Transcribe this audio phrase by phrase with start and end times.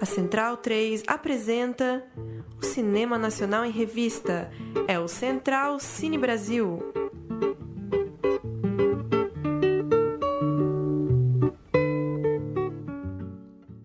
[0.00, 2.02] A Central 3 apresenta
[2.58, 4.50] o Cinema Nacional em Revista.
[4.88, 6.82] É o Central Cine Brasil.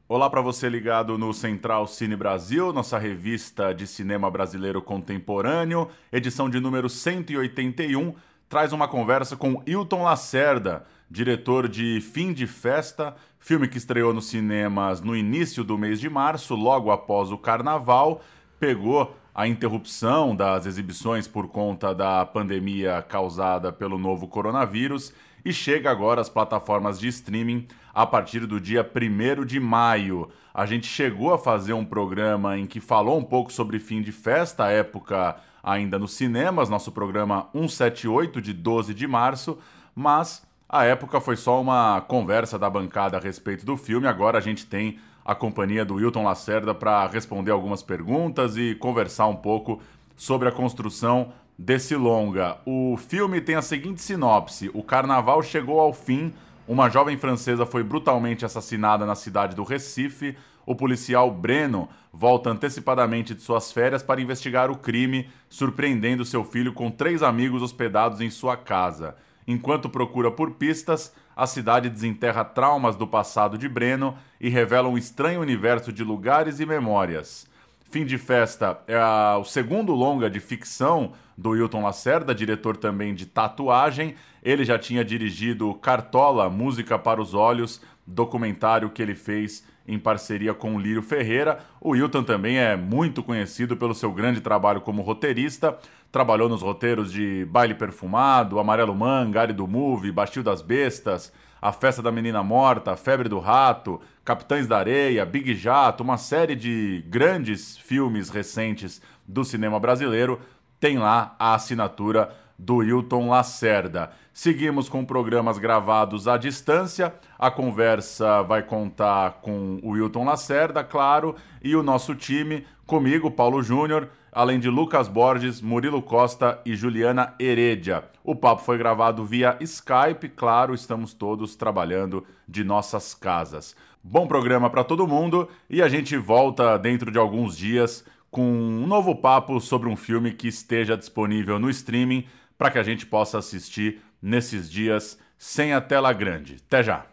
[0.08, 6.50] Olá para você ligado no Central Cine Brasil, nossa revista de cinema brasileiro contemporâneo, edição
[6.50, 8.16] de número 181,
[8.48, 14.28] traz uma conversa com Hilton Lacerda, diretor de Fim de Festa, filme que estreou nos
[14.28, 18.22] cinemas no início do mês de março, logo após o carnaval,
[18.60, 25.14] pegou a interrupção das exibições por conta da pandemia causada pelo novo coronavírus
[25.46, 30.28] e chega agora às plataformas de streaming a partir do dia 1 de maio.
[30.54, 34.12] A gente chegou a fazer um programa em que falou um pouco sobre fim de
[34.12, 39.58] festa, época ainda nos cinemas, nosso programa 178 de 12 de março,
[39.96, 44.08] mas a época foi só uma conversa da bancada a respeito do filme.
[44.08, 49.28] Agora a gente tem a companhia do Wilton Lacerda para responder algumas perguntas e conversar
[49.28, 49.82] um pouco
[50.16, 52.58] sobre a construção desse longa.
[52.66, 56.34] O filme tem a seguinte sinopse: O carnaval chegou ao fim.
[56.68, 60.36] Uma jovem francesa foi brutalmente assassinada na cidade do Recife.
[60.66, 66.74] O policial Breno volta antecipadamente de suas férias para investigar o crime, surpreendendo seu filho
[66.74, 69.16] com três amigos hospedados em sua casa.
[69.48, 74.98] Enquanto procura por pistas, a cidade desenterra traumas do passado de Breno e revela um
[74.98, 77.48] estranho universo de lugares e memórias.
[77.92, 83.14] Fim de Festa é a, o segundo longa de ficção do Wilton Lacerda, diretor também
[83.14, 84.16] de Tatuagem.
[84.44, 90.54] Ele já tinha dirigido Cartola, Música para os Olhos, documentário que ele fez em parceria
[90.54, 91.60] com o Lírio Ferreira.
[91.80, 95.78] O Wilton também é muito conhecido pelo seu grande trabalho como roteirista.
[96.12, 101.72] Trabalhou nos roteiros de Baile Perfumado, Amarelo Manga, Ari do Movie, Bastil das Bestas, A
[101.72, 107.04] Festa da Menina Morta, Febre do Rato, Capitães da Areia, Big Jato, uma série de
[107.08, 110.40] grandes filmes recentes do cinema brasileiro.
[110.80, 114.12] Tem lá a assinatura do Hilton Lacerda.
[114.34, 117.14] Seguimos com programas gravados à distância.
[117.38, 123.64] A conversa vai contar com o Wilton Lacerda, claro, e o nosso time, comigo, Paulo
[123.64, 128.04] Júnior, além de Lucas Borges, Murilo Costa e Juliana Heredia.
[128.24, 133.76] O papo foi gravado via Skype, claro, estamos todos trabalhando de nossas casas.
[134.04, 138.86] Bom programa para todo mundo e a gente volta dentro de alguns dias com um
[138.86, 142.26] novo papo sobre um filme que esteja disponível no streaming
[142.58, 146.58] para que a gente possa assistir nesses dias sem a tela grande.
[146.68, 147.06] Até já!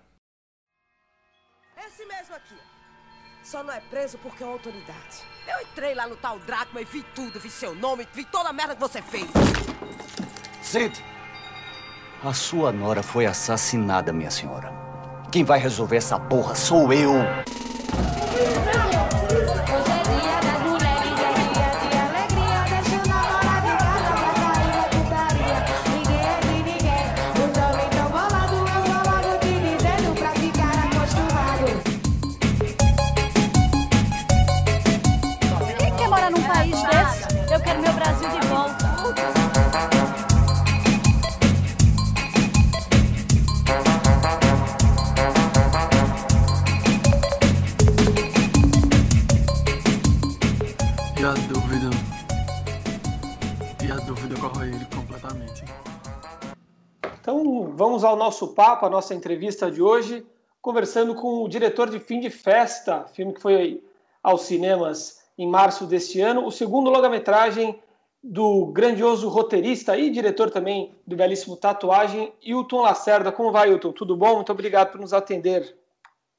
[1.76, 2.56] Esse mesmo aqui.
[3.42, 5.22] Só não é preso porque é uma autoridade.
[5.46, 7.40] Eu entrei lá no tal Drácula e vi tudo.
[7.40, 9.28] Vi seu nome, vi toda a merda que você fez.
[10.62, 11.04] Sente.
[12.22, 14.72] A sua nora foi assassinada, minha senhora.
[15.32, 17.12] Quem vai resolver essa porra sou eu.
[57.74, 60.24] Vamos ao nosso papo, a nossa entrevista de hoje,
[60.60, 63.82] conversando com o diretor de Fim de Festa, filme que foi
[64.22, 67.78] aos cinemas em março deste ano, o segundo longa-metragem
[68.22, 73.32] do grandioso roteirista e diretor também do belíssimo Tatuagem, Hilton Lacerda.
[73.32, 73.92] Como vai, Hilton?
[73.92, 74.36] Tudo bom?
[74.36, 75.76] Muito obrigado por nos atender.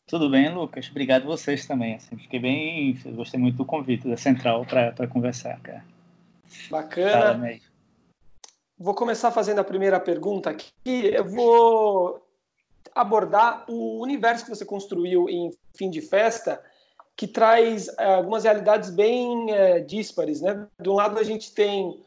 [0.08, 0.90] Tudo bem, Lucas.
[0.90, 1.96] Obrigado vocês também.
[1.96, 2.98] Assim, fiquei bem.
[3.16, 5.84] Gostei muito do convite da Central para conversar, cara.
[6.70, 7.12] Bacana.
[7.12, 7.73] Fala,
[8.84, 10.70] Vou começar fazendo a primeira pergunta aqui.
[10.86, 12.22] Eu vou
[12.94, 16.62] abordar o universo que você construiu em Fim de Festa,
[17.16, 20.42] que traz é, algumas realidades bem é, díspares.
[20.42, 20.68] Né?
[20.78, 21.98] De um lado, a gente tem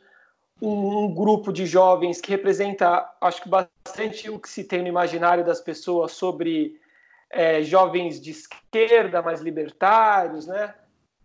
[0.61, 4.89] um, um, grupo de jovens que representa, acho que bastante o que se tem no
[4.89, 6.79] imaginário das pessoas sobre
[7.31, 10.75] é, jovens de esquerda, mais libertários, né?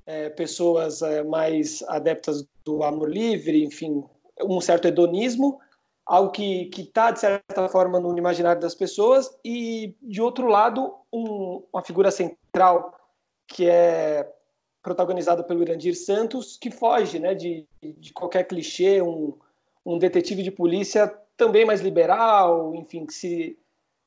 [0.06, 4.01] É, pessoas mais adeptas do amor livre, enfim,
[4.44, 5.60] um certo hedonismo,
[6.06, 11.64] algo que está, de certa forma, no imaginário das pessoas, e, de outro lado, um,
[11.72, 12.94] uma figura central
[13.48, 14.30] que é
[14.82, 19.38] protagonizada pelo Irandir Santos, que foge né, de, de qualquer clichê, um,
[19.86, 21.08] um detetive de polícia
[21.38, 23.58] também mais liberal, enfim, que se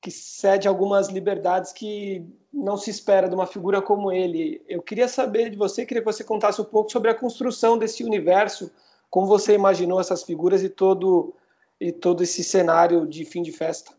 [0.05, 2.23] que cede algumas liberdades que
[2.53, 4.63] não se espera de uma figura como ele.
[4.69, 8.05] Eu queria saber de você, queria que você contasse um pouco sobre a construção desse
[8.05, 8.71] universo,
[9.15, 11.37] como você imaginou essas figuras e todo
[11.81, 13.93] e todo esse cenário de fim de festa.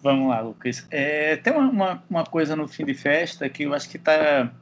[0.00, 0.86] Vamos lá, Lucas.
[0.88, 4.52] É, tem uma, uma, coisa no fim de festa que eu acho que está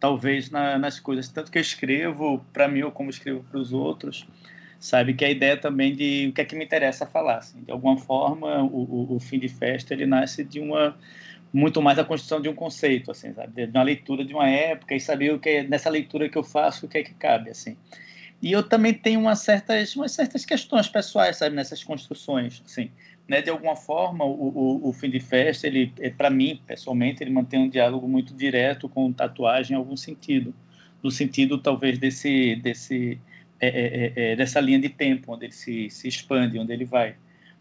[0.00, 3.70] talvez na, nas coisas, tanto que eu escrevo para mim ou como escrevo para os
[3.70, 4.26] outros,
[4.80, 7.36] sabe que a ideia também de o que é que me interessa falar.
[7.36, 10.96] Assim, de alguma forma, o, o, o fim de festa ele nasce de uma
[11.52, 13.66] muito mais a construção de um conceito, assim, sabe?
[13.66, 16.42] De uma leitura de uma época e saber o que é nessa leitura que eu
[16.42, 17.76] faço, o que é que cabe, assim.
[18.42, 22.90] E eu também tenho umas certas, umas certas questões pessoais, sabe, nessas construções, assim.
[23.26, 27.24] Né, de alguma forma, o, o, o fim de festa, ele, é, para mim, pessoalmente,
[27.24, 30.54] ele mantém um diálogo muito direto com tatuagem em algum sentido,
[31.02, 33.18] no sentido talvez desse, desse,
[33.58, 36.84] é, é, é, é dessa linha de tempo, onde ele se, se expande, onde ele
[36.84, 37.16] vai.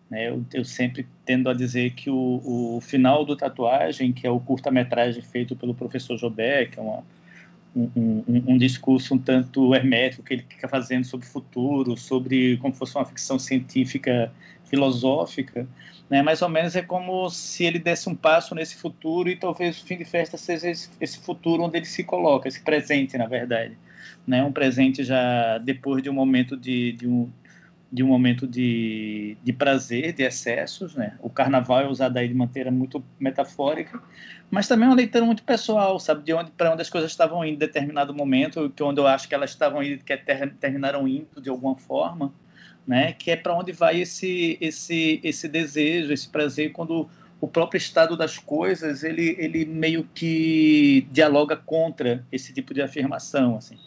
[0.10, 0.30] Né?
[0.30, 4.40] Eu, eu, sempre tendo a dizer que o, o final do Tatuagem, que é o
[4.40, 7.04] curta-metragem feito pelo professor Jobé, que é uma,
[7.76, 12.74] um, um, discurso um tanto hermético que ele fica fazendo sobre o futuro, sobre como
[12.74, 14.32] fosse uma ficção científica
[14.64, 15.68] filosófica,
[16.10, 16.22] né?
[16.22, 19.86] mais ou menos é como se ele desse um passo nesse futuro e talvez o
[19.86, 23.78] fim de festa seja esse, esse futuro onde ele se coloca, esse presente, na verdade.
[24.26, 24.44] Né?
[24.44, 27.30] Um presente já depois de um momento de, de um,
[27.92, 31.18] de um momento de, de prazer, de excessos, né?
[31.22, 34.02] O carnaval é usado aí de maneira muito metafórica,
[34.50, 36.24] mas também é uma leitura muito pessoal, sabe?
[36.24, 39.28] De onde para onde as coisas estavam indo em determinado momento, que onde eu acho
[39.28, 42.34] que elas estavam indo, que é ter, terminaram indo de alguma forma,
[42.88, 43.14] né?
[43.14, 47.10] Que é para onde vai esse esse esse desejo, esse prazer quando
[47.40, 53.58] o próprio estado das coisas ele ele meio que dialoga contra esse tipo de afirmação,
[53.58, 53.78] assim.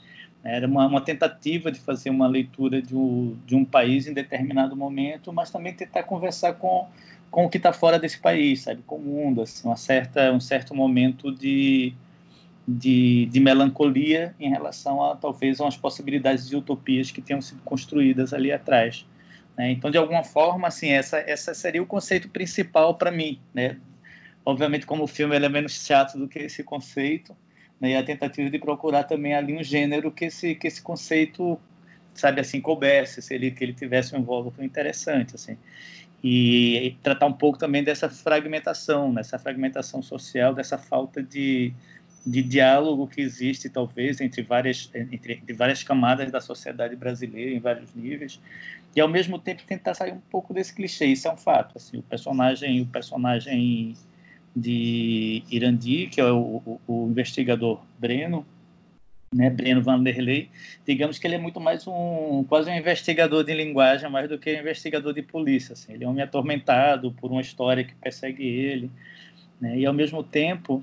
[0.45, 4.77] Era uma, uma, tentativa de fazer uma leitura de um, de um país em determinado
[4.77, 6.87] momento, mas também tentar conversar com,
[7.31, 10.41] com o que está fora desse país, sabe, com o mundo, assim, uma certa, um
[10.41, 11.93] certo momento de,
[12.67, 18.33] de, de melancolia em relação a talvez umas possibilidades de utopias que tenham sido construídas
[18.33, 19.05] ali atrás.
[19.57, 19.73] Né?
[19.73, 23.77] Então, de alguma forma, assim, essa, essa seria o conceito principal para mim, né?
[24.45, 27.37] Obviamente, como o filme é menos chato do que esse conceito,
[27.81, 31.59] né, e a tentativa de procurar também ali um gênero que esse, que esse conceito,
[32.15, 35.57] sabe, assim, coubesse, se ele, que ele tivesse um invólucro interessante, assim.
[36.23, 41.73] E, e tratar um pouco também dessa fragmentação, nessa fragmentação social, dessa falta de,
[42.27, 47.61] de diálogo que existe, talvez, entre várias, entre, entre várias camadas da sociedade brasileira, em
[47.61, 48.41] vários níveis,
[48.97, 51.07] e, ao mesmo tempo, tentar sair um pouco desse clichê.
[51.07, 51.79] Isso é um fato.
[51.79, 53.95] Assim, o personagem, o personagem
[54.55, 58.47] de Irandi, que é o, o, o investigador Breno,
[59.33, 60.49] né, Breno Vanderlei,
[60.87, 64.55] digamos que ele é muito mais um quase um investigador de linguagem mais do que
[64.55, 65.75] um investigador de polícia.
[65.75, 65.93] Assim.
[65.93, 68.91] Ele é um homem atormentado por uma história que persegue ele,
[69.61, 70.83] né, e ao mesmo tempo,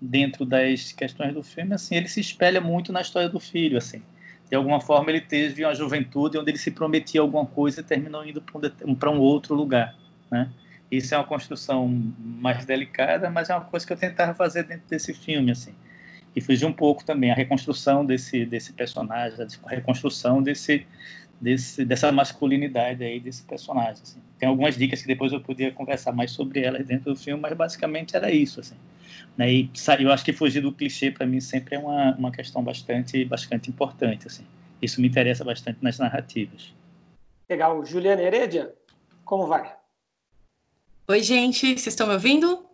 [0.00, 4.02] dentro das questões do filme, assim, ele se espelha muito na história do filho, assim.
[4.48, 8.24] De alguma forma, ele teve uma juventude onde ele se prometia alguma coisa e terminou
[8.26, 9.96] indo para um, um outro lugar,
[10.30, 10.50] né?
[10.96, 11.88] Isso é uma construção
[12.18, 15.74] mais delicada, mas é uma coisa que eu tentava fazer dentro desse filme, assim.
[16.34, 20.86] E fugir um pouco também a reconstrução desse desse personagem, a reconstrução desse,
[21.40, 24.02] desse dessa masculinidade aí desse personagem.
[24.02, 24.20] Assim.
[24.38, 27.52] Tem algumas dicas que depois eu podia conversar mais sobre elas dentro do filme, mas
[27.54, 28.76] basicamente era isso, assim.
[29.36, 29.52] Né?
[29.52, 33.24] E eu acho que fugir do clichê para mim sempre é uma, uma questão bastante
[33.24, 34.44] bastante importante, assim.
[34.82, 36.74] Isso me interessa bastante nas narrativas.
[37.48, 38.74] Legal, Juliana Heredia,
[39.24, 39.83] como vai?
[41.06, 42.64] Oi, gente, vocês estão me ouvindo?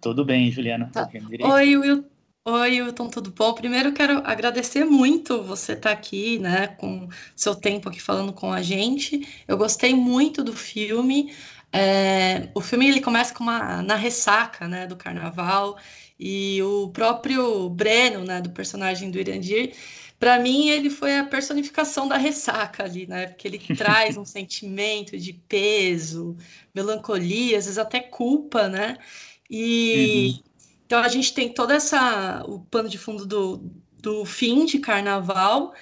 [0.00, 0.88] Tudo bem, Juliana.
[0.92, 1.08] Tá.
[1.40, 2.04] Oi, Will.
[2.44, 3.52] Oi, Wilton, tudo bom?
[3.54, 8.52] Primeiro quero agradecer muito você estar tá aqui, né, com seu tempo aqui falando com
[8.52, 9.26] a gente.
[9.48, 11.34] Eu gostei muito do filme.
[11.72, 15.76] É, o filme ele começa com uma na ressaca, né, do Carnaval
[16.16, 19.74] e o próprio Breno, né, do personagem do Irandir,
[20.24, 23.26] para mim ele foi a personificação da ressaca ali, né?
[23.26, 26.34] Porque ele traz um sentimento de peso,
[26.74, 28.96] melancolia, às vezes até culpa, né?
[29.50, 30.50] E uhum.
[30.86, 35.74] então a gente tem toda essa o pano de fundo do, do fim de carnaval,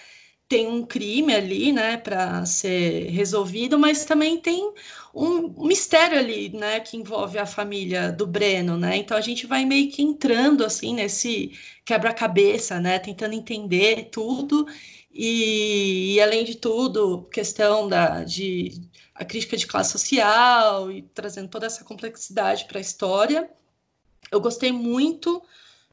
[0.49, 4.73] tem um crime ali, né, para ser resolvido, mas também tem
[5.15, 8.97] um mistério ali, né, que envolve a família do Breno, né?
[8.97, 11.53] Então a gente vai meio que entrando assim nesse
[11.85, 14.67] quebra-cabeça, né, tentando entender tudo
[15.13, 18.73] e, e, além de tudo, questão da de
[19.15, 23.51] a crítica de classe social e trazendo toda essa complexidade para a história.
[24.31, 25.43] Eu gostei muito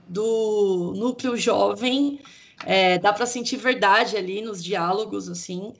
[0.07, 2.19] do núcleo jovem,
[2.65, 5.73] é, dá para sentir verdade ali nos diálogos, assim.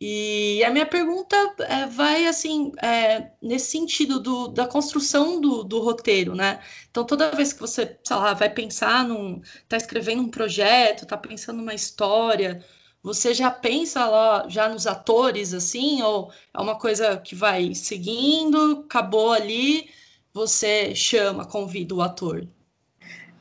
[0.00, 5.80] E a minha pergunta é, vai assim é, nesse sentido do, da construção do, do,
[5.80, 6.60] roteiro, né?
[6.90, 11.16] Então toda vez que você, sei lá, vai pensar num, tá escrevendo um projeto, tá
[11.16, 12.64] pensando numa história,
[13.02, 18.84] você já pensa lá já nos atores assim, ou é uma coisa que vai seguindo,
[18.86, 19.90] acabou ali,
[20.32, 22.46] você chama, convida o ator?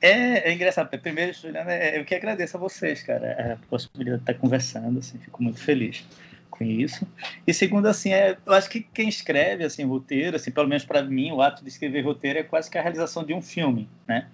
[0.04, 0.90] É, é engraçado.
[1.00, 5.18] Primeiro, Juliana, é, eu que agradeço a vocês, cara, a possibilidade de estar conversando, assim,
[5.18, 6.06] fico muito feliz
[6.50, 7.08] com isso.
[7.48, 11.02] E segundo, assim, é, eu acho que quem escreve assim roteiro, assim, pelo menos para
[11.02, 14.28] mim, o ato de escrever roteiro é quase que a realização de um filme, né?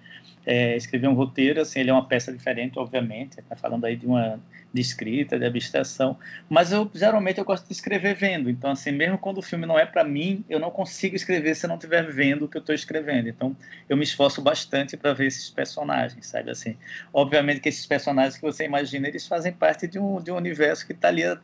[0.46, 3.38] É, escrever um roteiro, assim, ele é uma peça diferente, obviamente.
[3.38, 4.40] Está falando aí de uma
[4.72, 6.16] de escrita, de abstração,
[6.48, 8.48] mas eu geralmente eu gosto de escrever vendo.
[8.48, 11.66] Então, assim, mesmo quando o filme não é para mim, eu não consigo escrever se
[11.66, 13.28] eu não estiver vendo o que eu estou escrevendo.
[13.28, 13.56] Então,
[13.88, 16.76] eu me esforço bastante para ver esses personagens, sabe assim.
[17.12, 20.86] Obviamente que esses personagens que você imagina, eles fazem parte de um, de um universo
[20.86, 21.38] que está ali a,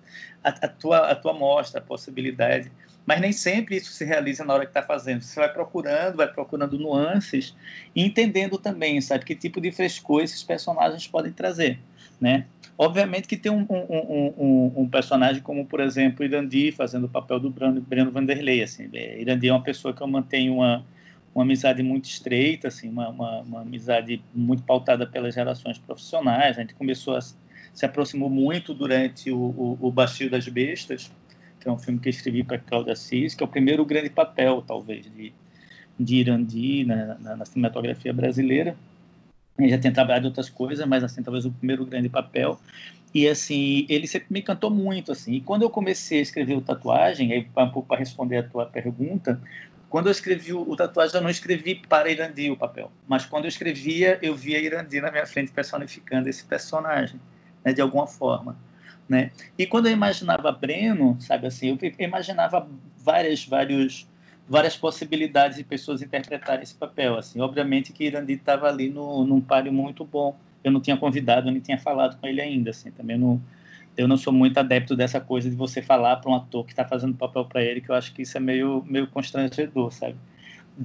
[0.45, 2.71] a, tua a tua mostra, a possibilidade.
[3.07, 5.23] Mas nem sempre isso se realiza na hora que está fazendo.
[5.23, 7.55] Você vai procurando, vai procurando nuances
[7.95, 11.79] e entendendo também, sabe, que tipo de frescor esses personagens podem trazer,
[12.21, 12.47] né?
[12.77, 17.41] Obviamente que tem um, um, um, um, personagem como, por exemplo, Irandi fazendo o papel
[17.41, 18.63] do Breno, Breno Vanderlei.
[18.63, 18.91] Assim.
[18.93, 20.85] É, Irandi é uma pessoa que eu mantenho uma,
[21.35, 26.59] uma amizade muito estreita, assim, uma, uma, uma, amizade muito pautada pelas relações profissionais.
[26.59, 31.11] A gente começou a se aproximou muito durante o, o, o das Bestas,
[31.67, 34.09] que é um filme que eu escrevi para Cláudia Assis, que é o primeiro grande
[34.09, 35.33] papel, talvez, de,
[35.99, 38.77] de Irandi na, na, na cinematografia brasileira.
[39.59, 42.61] Ele já tem trabalhado outras coisas, mas assim, talvez o primeiro grande papel.
[43.13, 45.33] E assim, ele sempre me encantou muito assim.
[45.33, 48.67] E quando eu comecei a escrever o tatuagem, aí um pouco para responder a tua
[48.67, 49.41] pergunta,
[49.91, 53.47] quando eu escrevi o, o tatuagem, eu não escrevi para Irandi o papel, mas quando
[53.47, 57.19] eu escrevia, eu via Irandi na minha frente personificando esse personagem,
[57.65, 58.57] né, de alguma forma,
[59.09, 59.31] né?
[59.59, 64.07] E quando eu imaginava Breno, sabe assim, eu imaginava várias vários
[64.49, 67.17] várias possibilidades de pessoas interpretarem esse papel.
[67.17, 70.37] Assim, obviamente que Irandi estava ali no, num páreo muito bom.
[70.63, 72.71] Eu não tinha convidado, nem tinha falado com ele ainda.
[72.71, 73.41] Assim, também não,
[73.97, 76.85] eu não sou muito adepto dessa coisa de você falar para um ator que está
[76.85, 80.17] fazendo papel para ele, que eu acho que isso é meio, meio constrangedor, sabe?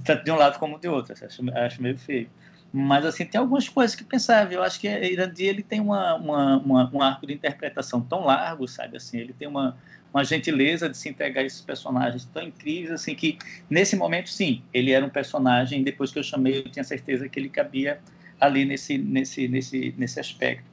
[0.03, 1.13] Tanto de um lado como de outro.
[1.13, 2.29] Assim, acho, acho meio feio.
[2.73, 4.53] Mas, assim, tem algumas coisas que pensava.
[4.53, 8.67] Eu acho que Irandi ele tem uma, uma, uma, um arco de interpretação tão largo,
[8.67, 8.95] sabe?
[8.95, 9.77] Assim, ele tem uma,
[10.13, 13.37] uma gentileza de se entregar a esses personagens tão incríveis, assim, que
[13.69, 17.39] nesse momento, sim, ele era um personagem, depois que eu chamei, eu tinha certeza que
[17.39, 17.99] ele cabia
[18.39, 20.71] ali nesse, nesse, nesse, nesse aspecto.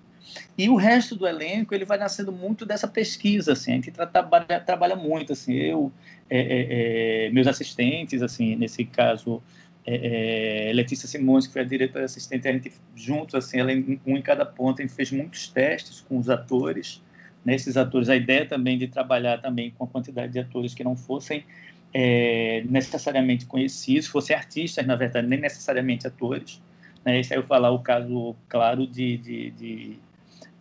[0.56, 4.60] E o resto do elenco, ele vai nascendo muito dessa pesquisa, assim, a gente trabalha,
[4.60, 5.92] trabalha muito, assim, eu,
[6.28, 9.42] é, é, é, meus assistentes, assim, nesse caso,
[9.87, 13.73] é, é, Letícia Simões, que foi a diretora assistente, a gente juntos, assim, ela
[14.06, 17.02] um em cada ponto, a gente fez muitos testes com os atores,
[17.44, 18.08] nesses atores.
[18.08, 21.44] A ideia também de trabalhar também com a quantidade de atores que não fossem
[21.92, 26.61] é, necessariamente conhecidos, fossem artistas, na verdade, nem necessariamente atores.
[27.04, 27.20] Né?
[27.20, 29.99] Esse aí eu falar o caso claro de, de, de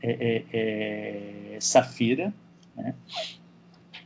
[0.02, 2.34] é, é, é, Safira.
[2.76, 2.94] Né?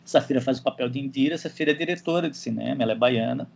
[0.04, 1.38] Safira faz o papel de Indira.
[1.38, 3.48] Safira é diretora de cinema, ela é baiana.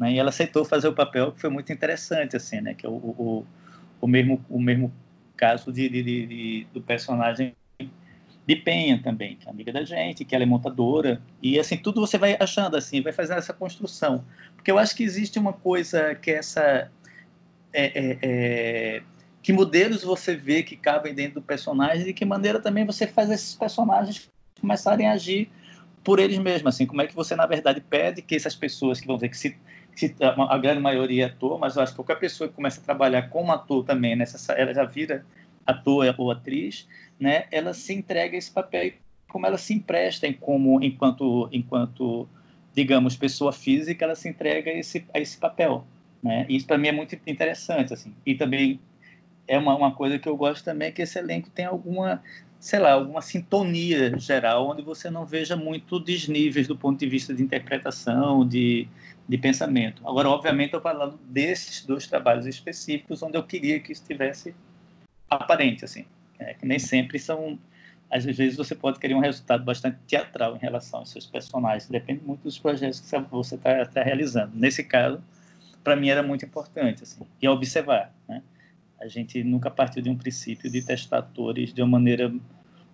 [0.00, 0.14] Né?
[0.14, 2.72] E ela aceitou fazer o papel, que foi muito interessante, assim, né?
[2.72, 3.46] que é o, o,
[4.00, 4.90] o, mesmo, o mesmo
[5.36, 7.54] caso de, de, de, do personagem
[8.46, 12.00] de Penha também, que é amiga da gente, que ela é montadora, e assim, tudo
[12.00, 14.24] você vai achando assim, vai fazendo essa construção.
[14.56, 16.90] Porque eu acho que existe uma coisa que é essa.
[17.72, 19.02] É, é, é,
[19.42, 23.06] que modelos você vê que cabem dentro do personagem e de que maneira também você
[23.06, 24.28] faz esses personagens
[24.60, 25.48] começarem a agir
[26.02, 29.06] por eles mesmos, assim, como é que você, na verdade, pede que essas pessoas que
[29.06, 29.56] vão ver que se,
[30.08, 32.84] se a grande maioria é ator, mas eu acho que qualquer pessoa que começa a
[32.84, 35.24] trabalhar como ator também, nessa, ela já vira
[35.66, 36.88] ator ou atriz,
[37.18, 38.94] né, ela se entrega a esse papel e
[39.28, 42.26] como ela se empresta em como enquanto enquanto
[42.74, 45.84] digamos pessoa física ela se entrega a esse a esse papel
[46.22, 46.46] né.
[46.48, 48.12] Isso para mim é muito interessante assim.
[48.24, 48.80] E também
[49.46, 52.22] é uma, uma coisa que eu gosto também é que esse elenco tem alguma
[52.58, 57.32] sei lá alguma sintonia geral onde você não veja muito desníveis do ponto de vista
[57.34, 58.86] de interpretação de
[59.28, 64.54] de pensamento agora obviamente estou falando desses dois trabalhos específicos onde eu queria que estivesse
[65.30, 66.04] aparente assim
[66.40, 67.58] é, que nem sempre são.
[68.10, 71.88] Às vezes você pode querer um resultado bastante teatral em relação aos seus personagens.
[71.88, 74.50] Depende muito dos projetos que você está tá realizando.
[74.56, 75.22] Nesse caso,
[75.84, 78.12] para mim era muito importante assim, e observar.
[78.28, 78.42] Né?
[79.00, 82.32] A gente nunca partiu de um princípio de testar atores de uma maneira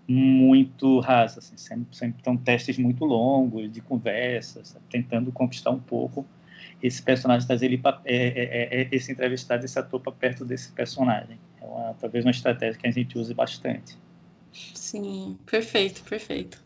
[0.09, 6.25] muito rasa, assim, sempre, sempre estão testes muito longos, de conversas, tentando conquistar um pouco
[6.83, 10.71] esse personagem, trazer ele pra, é, é, é, esse entrevistado, esse ator para perto desse
[10.73, 11.39] personagem.
[11.61, 13.99] É uma, talvez uma estratégia que a gente use bastante.
[14.53, 16.65] Sim, perfeito, perfeito.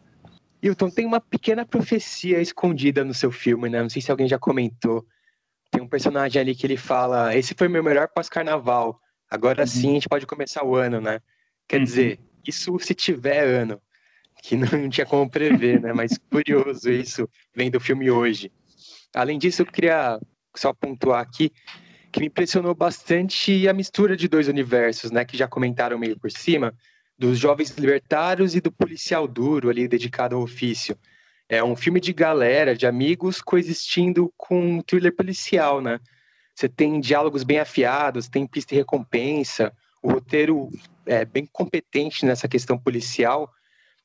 [0.63, 3.81] Hilton, tem uma pequena profecia escondida no seu filme, né?
[3.81, 5.07] Não sei se alguém já comentou.
[5.71, 9.01] Tem um personagem ali que ele fala: Esse foi meu melhor pós-carnaval.
[9.31, 9.67] Agora uhum.
[9.67, 11.21] sim a gente pode começar o ano, né?
[11.69, 11.85] Quer uhum.
[11.85, 13.81] dizer, isso se tiver ano,
[14.43, 15.93] que não tinha como prever, né?
[15.93, 18.51] Mas curioso isso, vendo o filme hoje.
[19.15, 20.19] Além disso, eu queria
[20.57, 21.53] só pontuar aqui
[22.11, 25.25] que me impressionou bastante a mistura de dois universos, né?
[25.25, 26.75] Que já comentaram meio por cima
[27.17, 30.97] dos jovens libertários e do policial duro ali dedicado ao ofício.
[31.49, 36.01] É um filme de galera, de amigos coexistindo com um thriller policial, né?
[36.61, 40.69] Você tem diálogos bem afiados, tem pista e recompensa, o roteiro
[41.07, 43.51] é bem competente nessa questão policial.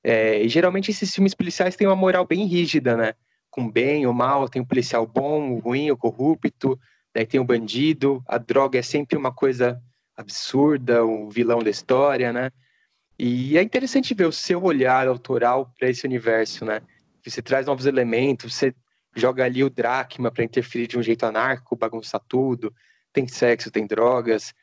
[0.01, 3.13] É, e geralmente esses filmes policiais têm uma moral bem rígida, né?
[3.50, 6.79] Com bem ou mal, tem o policial bom, o ruim, o corrupto,
[7.13, 9.77] daí tem o bandido, a droga é sempre uma coisa
[10.15, 12.51] absurda, o vilão da história, né?
[13.19, 16.81] E é interessante ver o seu olhar autoral para esse universo, né?
[17.21, 18.74] Você traz novos elementos, você
[19.15, 22.74] joga ali o Dracma para interferir de um jeito anarco, bagunçar tudo,
[23.13, 24.53] tem sexo, tem drogas.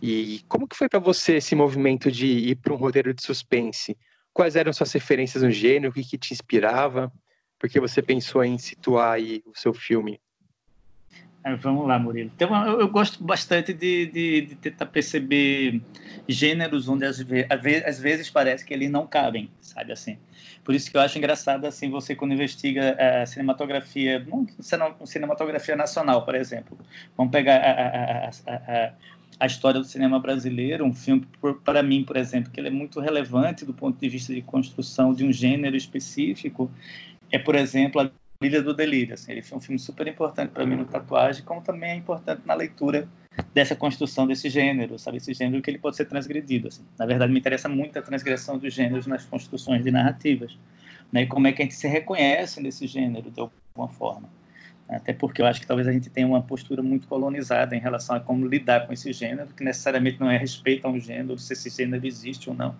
[0.00, 3.96] E como que foi para você esse movimento de ir para um roteiro de suspense?
[4.32, 5.90] Quais eram suas referências no gênero?
[5.90, 7.12] O que, que te inspirava?
[7.58, 10.20] Por que você pensou em situar aí o seu filme?
[11.44, 12.30] É, vamos lá, Murilo.
[12.34, 15.82] Então, eu, eu gosto bastante de, de, de, tentar perceber
[16.28, 17.46] gêneros onde às, ve
[17.84, 20.18] às vezes parece que eles não cabem, sabe assim.
[20.62, 24.46] Por isso que eu acho engraçado assim você quando investiga a cinematografia, não
[25.04, 26.78] cinematografia nacional, por exemplo.
[27.16, 28.92] Vamos pegar a, a, a,
[29.40, 31.26] a história do cinema brasileiro, um filme
[31.64, 35.12] para mim, por exemplo, que ele é muito relevante do ponto de vista de construção
[35.12, 36.70] de um gênero específico,
[37.32, 38.10] é por exemplo a
[38.46, 39.14] Ilha do Delírio.
[39.14, 42.42] Assim, ele foi um filme super importante para mim no tatuagem, como também é importante
[42.44, 43.08] na leitura
[43.54, 45.16] dessa construção desse gênero, sabe?
[45.16, 46.68] Esse gênero que ele pode ser transgredido.
[46.68, 46.84] Assim.
[46.98, 50.58] Na verdade, me interessa muito a transgressão dos gêneros nas construções de narrativas.
[51.10, 51.22] Né?
[51.22, 54.28] E como é que a gente se reconhece nesse gênero, de alguma forma.
[54.88, 58.14] Até porque eu acho que talvez a gente tenha uma postura muito colonizada em relação
[58.14, 61.54] a como lidar com esse gênero, que necessariamente não é respeito a um gênero, se
[61.54, 62.74] esse gênero existe ou não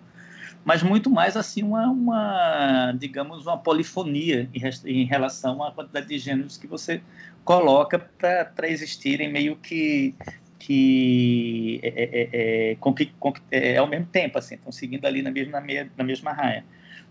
[0.63, 4.61] mas muito mais assim uma, uma digamos uma polifonia em,
[5.01, 7.01] em, relação à quantidade de gêneros que você
[7.43, 10.15] coloca para existirem meio que
[10.59, 12.29] que é, é,
[12.71, 15.61] é, com que, com, é, ao mesmo tempo assim estão seguindo ali na mesma
[15.97, 16.63] na, mesma raia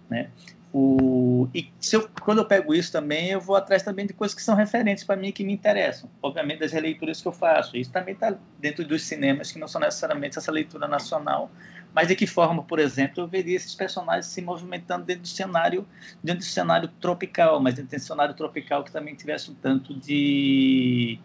[0.08, 0.30] né
[0.74, 4.42] o, e eu, quando eu pego isso também, eu vou atrás também de coisas que
[4.42, 6.08] são referentes para mim que me interessam.
[6.22, 7.76] Obviamente, das releituras que eu faço.
[7.76, 11.50] Isso também está dentro dos cinemas que não são necessariamente essa leitura nacional,
[11.94, 15.86] mas de que forma, por exemplo, eu veria esses personagens se movimentando dentro do cenário,
[16.22, 21.18] dentro do cenário tropical, mas dentro do cenário tropical que também tivesse um tanto de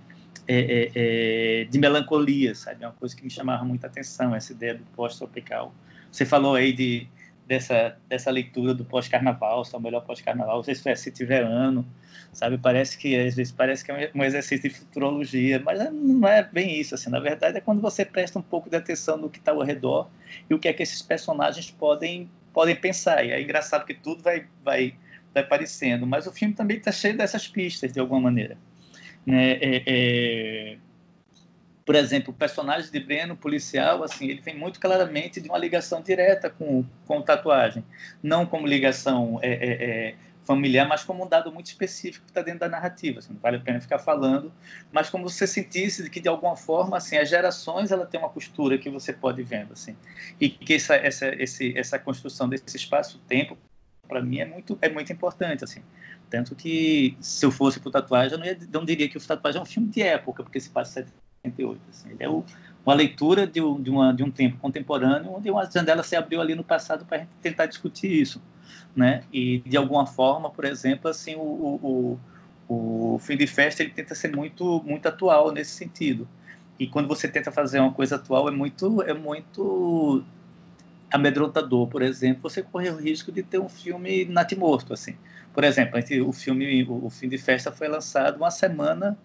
[0.48, 2.84] é, é, é, de melancolia, sabe?
[2.84, 5.74] É uma coisa que me chamava muita atenção, essa ideia do pós-tropical.
[6.12, 7.08] Você falou aí de,
[7.46, 11.86] dessa, dessa leitura do pós-carnaval, é o melhor pós-carnaval, sei se, se tiver ano,
[12.34, 12.58] sabe?
[12.58, 16.80] Parece que às vezes parece que é um exercício de futurologia, mas não é bem
[16.80, 17.10] isso, assim.
[17.10, 20.10] Na verdade é quando você presta um pouco de atenção no que está ao redor
[20.50, 23.26] e o que é que esses personagens podem podem pensar.
[23.26, 24.96] E é engraçado que tudo vai vai
[25.34, 28.58] vai aparecendo, mas o filme também está cheio dessas pistas de alguma maneira,
[29.26, 29.54] né?
[29.54, 30.78] É, é...
[31.86, 36.02] Por exemplo, o personagem de Breno, policial, assim, ele vem muito claramente de uma ligação
[36.02, 37.82] direta com, com tatuagem,
[38.22, 40.16] não como ligação é, é, é
[40.48, 43.20] familiar, mas como um dado muito específico que está dentro da narrativa.
[43.20, 44.52] Assim, não vale a pena ficar falando,
[44.92, 48.78] mas como você sentisse que de alguma forma, assim, as gerações ela tem uma costura
[48.78, 49.96] que você pode vendo, assim,
[50.40, 53.58] e que essa essa esse, essa construção desse espaço-tempo
[54.08, 55.82] para mim é muito é muito importante, assim.
[56.30, 59.60] Tanto que se eu fosse para tatuagem, eu não, ia, não diria que o tatuagem
[59.60, 61.06] é um filme de época, porque se passa
[61.46, 61.82] 78.
[61.90, 62.10] Assim.
[62.12, 62.44] Ele é o,
[62.86, 66.56] uma leitura de, de, uma, de um tempo contemporâneo, onde uma janela se abriu ali
[66.56, 68.42] no passado para tentar discutir isso
[68.96, 69.24] né?
[69.32, 72.20] E de alguma forma, por exemplo, assim, o, o,
[72.68, 76.28] o, o fim de festa ele tenta ser muito muito atual nesse sentido.
[76.80, 80.24] E quando você tenta fazer uma coisa atual é muito é muito
[81.12, 85.16] amedrontador, por exemplo, você corre o risco de ter um filme natimorto, assim.
[85.54, 89.18] Por exemplo, o filme o fim de festa foi lançado uma semana,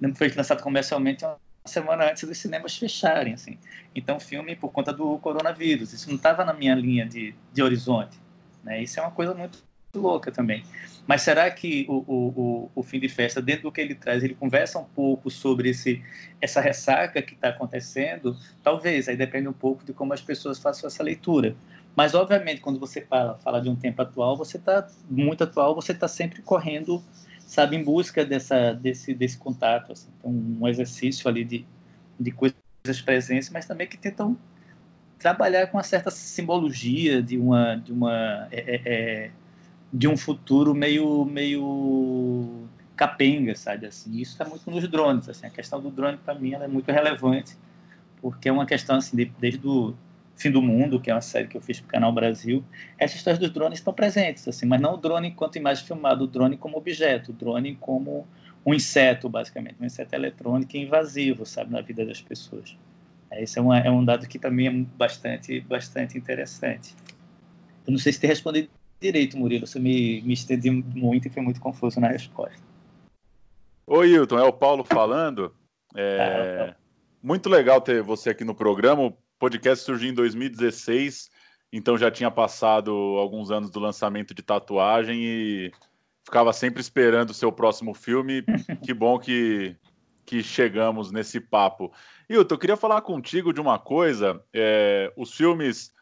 [0.00, 3.58] não foi lançado comercialmente uma semana antes dos cinemas fecharem, assim.
[3.94, 7.62] Então, o filme por conta do coronavírus, isso não estava na minha linha de, de
[7.62, 8.18] horizonte.
[8.66, 8.82] Né?
[8.82, 9.62] Isso é uma coisa muito
[9.94, 10.64] louca também.
[11.06, 14.34] Mas será que o, o, o, fim de festa, dentro do que ele traz, ele
[14.34, 16.02] conversa um pouco sobre esse,
[16.40, 18.36] essa ressaca que está acontecendo?
[18.62, 21.54] Talvez, aí depende um pouco de como as pessoas façam essa leitura.
[21.94, 25.92] Mas, obviamente, quando você fala, fala de um tempo atual, você está muito atual, você
[25.92, 27.02] está sempre correndo,
[27.38, 29.92] sabe, em busca dessa, desse, desse contato.
[29.92, 30.08] Assim.
[30.18, 31.64] Então, um exercício ali de,
[32.18, 32.56] de coisas
[33.04, 34.36] presentes, mas também que tentam
[35.18, 39.30] trabalhar com uma certa simbologia de uma de uma é, é, é
[39.92, 44.10] de um futuro meio meio capenga, sabe assim.
[44.18, 45.46] Isso está muito nos drones, assim.
[45.46, 47.56] A questão do drone para mim é muito relevante,
[48.20, 49.94] porque é uma questão assim de, desde o
[50.36, 52.62] Fim do Mundo, que é uma série que eu fiz para o canal Brasil,
[52.98, 56.26] essas histórias dos drones estão presentes, assim, mas não o drone enquanto imagem filmada, o
[56.26, 58.26] drone como objeto, o drone como
[58.64, 62.76] um inseto, basicamente, um inseto eletrônico invasivo, sabe, na vida das pessoas.
[63.32, 66.94] Esse é, uma, é um dado que também é bastante, bastante interessante.
[67.86, 71.42] Eu não sei se te respondi direito, Murilo, você me, me estendi muito e foi
[71.42, 72.64] muito confuso na resposta.
[73.86, 75.54] Oi, Hilton, é o Paulo falando.
[75.94, 76.70] É...
[76.70, 76.76] Ah,
[77.22, 81.30] muito legal ter você aqui no programa podcast surgiu em 2016,
[81.72, 85.72] então já tinha passado alguns anos do lançamento de tatuagem e
[86.24, 88.42] ficava sempre esperando o seu próximo filme.
[88.82, 89.76] que bom que,
[90.26, 91.92] que chegamos nesse papo.
[92.28, 94.42] Hilton, eu queria falar contigo de uma coisa.
[94.52, 95.94] É, os filmes,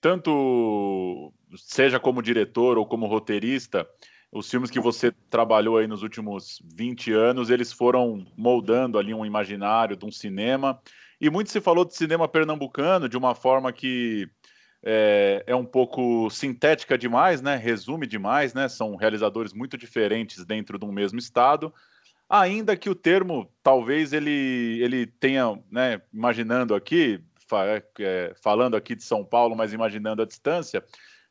[0.00, 3.88] tanto seja como diretor ou como roteirista,
[4.30, 9.24] os filmes que você trabalhou aí nos últimos 20 anos, eles foram moldando ali um
[9.24, 10.78] imaginário de um cinema.
[11.20, 14.28] E muito se falou de cinema pernambucano de uma forma que
[14.82, 17.56] é, é, um pouco sintética demais, né?
[17.56, 18.68] Resume demais, né?
[18.68, 21.72] São realizadores muito diferentes dentro de um mesmo estado.
[22.28, 26.02] Ainda que o termo, talvez ele, ele tenha, né?
[26.12, 27.20] Imaginando aqui,
[27.98, 30.84] é, falando aqui de São Paulo, mas imaginando a distância,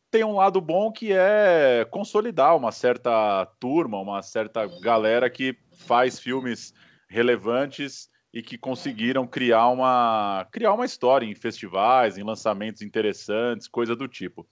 [0.09, 5.55] tem um lado bom que é consolidar uma certa turma, uma certa galera que
[5.85, 6.73] faz filmes
[7.07, 13.95] relevantes e que conseguiram criar uma, criar uma história em festivais, em lançamentos interessantes, coisa
[13.95, 14.47] do tipo.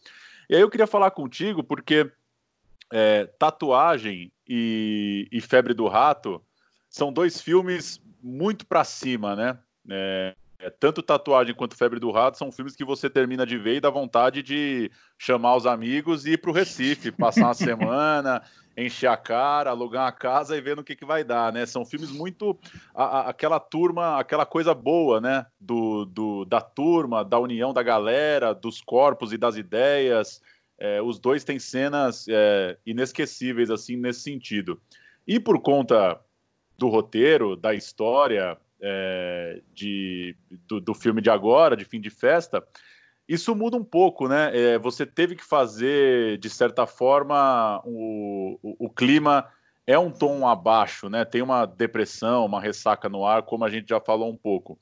[0.49, 2.11] E aí eu queria falar contigo porque
[2.91, 6.41] é, Tatuagem e, e, Febre do Rato
[6.89, 9.57] são dois filmes muito para cima, né?
[9.89, 13.75] É, é, tanto Tatuagem quanto Febre do Rato são filmes que você termina de ver
[13.75, 18.41] e dá vontade de chamar os amigos e ir para o Recife, passar uma semana,
[18.77, 21.65] encher a cara, alugar uma casa e ver no que, que vai dar, né?
[21.65, 22.57] São filmes muito.
[22.93, 25.45] A, a, aquela turma, aquela coisa boa, né?
[25.59, 30.41] Do, do, da turma, da união da galera, dos corpos e das ideias.
[30.77, 34.79] É, os dois têm cenas é, inesquecíveis, assim, nesse sentido.
[35.27, 36.19] E por conta
[36.77, 40.35] do roteiro, da história, é, de,
[40.67, 42.63] do, do filme de agora, de fim de festa
[43.27, 44.55] isso muda um pouco, né?
[44.55, 49.49] É, você teve que fazer, de certa forma, o, o, o, clima
[49.87, 51.25] é um tom abaixo, né?
[51.25, 54.79] Tem uma depressão, uma ressaca no ar, como a gente já falou um pouco.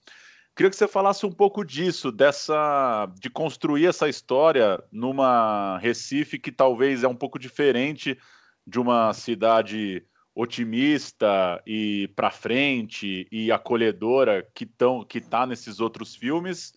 [0.56, 6.52] Queria que você falasse um pouco disso, dessa de construir essa história numa Recife que
[6.52, 8.18] talvez é um pouco diferente
[8.66, 16.16] de uma cidade otimista e para frente e acolhedora que estão que tá nesses outros
[16.16, 16.74] filmes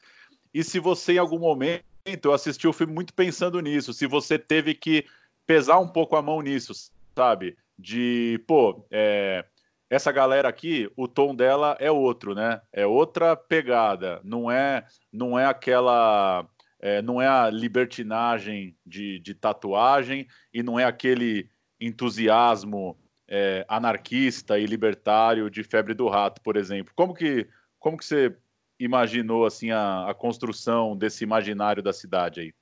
[0.57, 1.85] e se você, em algum momento,
[2.25, 5.05] eu assisti o filme muito pensando nisso, se você teve que
[5.47, 6.73] pesar um pouco a mão nisso,
[7.15, 7.59] sabe?
[7.79, 9.45] De, pô, é,
[9.89, 12.61] essa galera aqui, o tom dela é outro, né?
[12.73, 16.47] É outra pegada, não é, não é aquela.
[16.79, 21.49] É, não é a libertinagem de, de, tatuagem e não é aquele
[21.81, 26.93] entusiasmo é, anarquista e libertário de febre do rato, por exemplo.
[26.95, 28.37] Como que, como que você
[28.79, 32.55] imaginou assim a, a construção desse imaginário da cidade aí?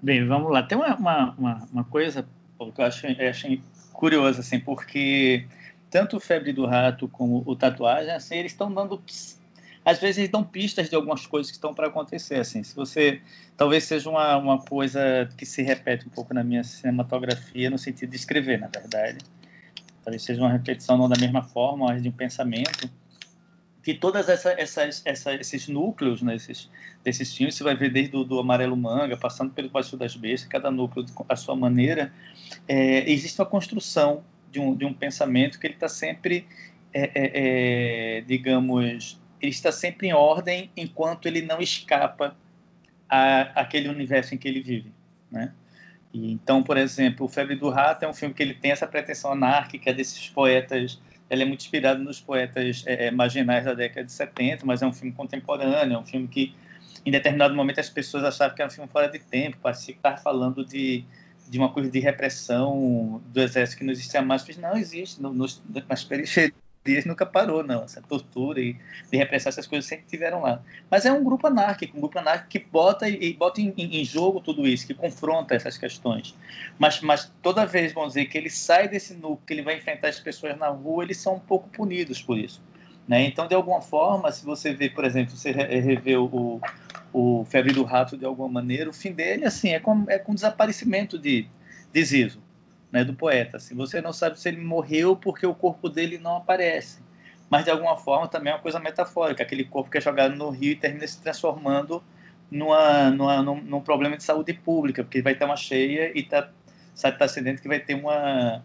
[0.00, 0.62] Bem, vamos lá.
[0.62, 3.46] Tem uma, uma, uma coisa que eu acho, acho
[3.94, 5.46] curiosa, assim, porque
[5.90, 9.02] tanto o Febre do Rato como o Tatuagem, assim, eles estão dando...
[9.84, 12.62] Às vezes eles dão pistas de algumas coisas que estão para acontecer, assim.
[12.62, 13.20] Se você...
[13.56, 18.10] Talvez seja uma, uma coisa que se repete um pouco na minha cinematografia, no sentido
[18.10, 19.18] de escrever, na verdade.
[20.02, 22.90] Talvez seja uma repetição não da mesma forma, mas de um pensamento
[23.84, 26.70] que todas essa, essas, essa, esses núcleos né, esses,
[27.04, 30.48] desses filmes, você vai ver desde do, do Amarelo Manga, passando pelo Baixo das Bestas,
[30.48, 32.10] cada núcleo a sua maneira,
[32.66, 36.46] é, existe uma construção de um, de um pensamento que ele está sempre,
[36.94, 42.34] é, é, é, digamos, ele está sempre em ordem enquanto ele não escapa
[43.06, 44.90] a, aquele universo em que ele vive,
[45.30, 45.52] né?
[46.10, 48.86] E, então, por exemplo, o Febre do Rato é um filme que ele tem essa
[48.86, 50.98] pretensão anárquica desses poetas
[51.30, 54.86] ele é muito inspirado nos poetas é, é marginais da década de 70, mas é
[54.86, 56.54] um filme contemporâneo, é um filme que,
[57.04, 60.16] em determinado momento, as pessoas achavam que era um filme fora de tempo, parecia estava
[60.16, 61.04] falando de,
[61.48, 64.44] de uma coisa de repressão do exército que não existia mais.
[64.46, 67.84] Mas não existe, no, nos, nas periferias dias nunca parou, não.
[67.84, 68.76] Essa tortura e
[69.10, 70.62] de repressão, essas coisas sempre tiveram lá.
[70.90, 74.40] Mas é um grupo anárquico, um grupo anárquico que bota e, bota em, em, jogo
[74.40, 76.34] tudo isso, que confronta essas questões.
[76.78, 80.08] Mas, mas toda vez, vamos dizer, que ele sai desse núcleo, que ele vai enfrentar
[80.08, 82.62] as pessoas na rua, eles são um pouco punidos por isso.
[83.08, 83.24] Né?
[83.24, 86.60] Então, de alguma forma, se você vê, por exemplo, você revê o,
[87.12, 90.34] o Febre do Rato de alguma maneira, o fim dele assim, é com, é com
[90.34, 91.46] desaparecimento de,
[91.92, 92.43] de Zizo,
[92.94, 93.56] né, do poeta.
[93.56, 97.02] Assim, você não sabe se ele morreu porque o corpo dele não aparece,
[97.50, 100.48] mas de alguma forma também é uma coisa metafórica, aquele corpo que é jogado no
[100.50, 102.00] rio e termina se transformando
[102.48, 106.48] numa, numa, num, num problema de saúde pública, porque vai ter uma cheia e está
[107.02, 108.62] tá acidente que vai ter uma,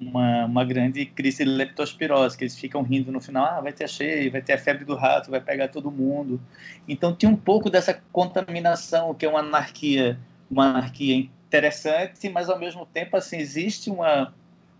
[0.00, 3.82] uma, uma grande crise de leptospirose, que eles ficam rindo no final, ah, vai ter
[3.82, 6.40] a cheia, vai ter a febre do rato, vai pegar todo mundo.
[6.86, 10.16] Então tinha um pouco dessa contaminação, que é uma anarquia,
[10.48, 14.32] uma anarquia interessante, mas ao mesmo tempo assim existe uma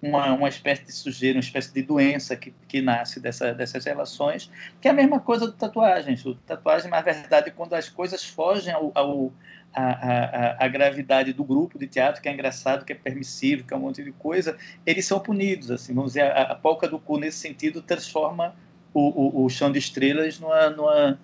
[0.03, 4.51] uma, uma espécie de sujeira, uma espécie de doença que, que nasce dessa, dessas relações,
[4.81, 6.19] que é a mesma coisa do tatuagem.
[6.27, 9.33] O tatuagem, na verdade, quando as coisas fogem ao, ao
[9.73, 13.73] a, a, a, gravidade do grupo de teatro, que é engraçado, que é permissivo, que
[13.73, 15.71] é um monte de coisa, eles são punidos.
[15.71, 18.57] Assim, vamos dizer, a, a polca do cu, nesse sentido, transforma
[18.93, 20.69] o, o, o chão de estrelas numa.
[20.69, 21.19] numa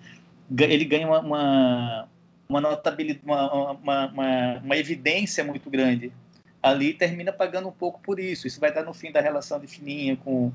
[0.57, 2.07] ele ganha uma, uma,
[2.49, 6.11] uma notabilidade, uma, uma, uma, uma evidência muito grande
[6.61, 8.47] ali termina pagando um pouco por isso.
[8.47, 10.51] Isso vai estar no fim da relação de Fininha com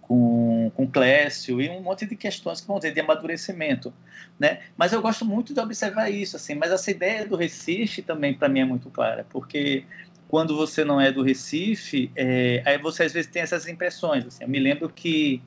[0.00, 3.92] com, com Clécio e um monte de questões que vão ter de amadurecimento,
[4.38, 4.60] né?
[4.76, 6.54] Mas eu gosto muito de observar isso, assim.
[6.54, 9.84] Mas essa ideia do Recife também para mim é muito clara, porque
[10.28, 14.26] quando você não é do Recife, é, aí você às vezes tem essas impressões.
[14.26, 14.44] Assim.
[14.44, 15.40] Eu me lembro que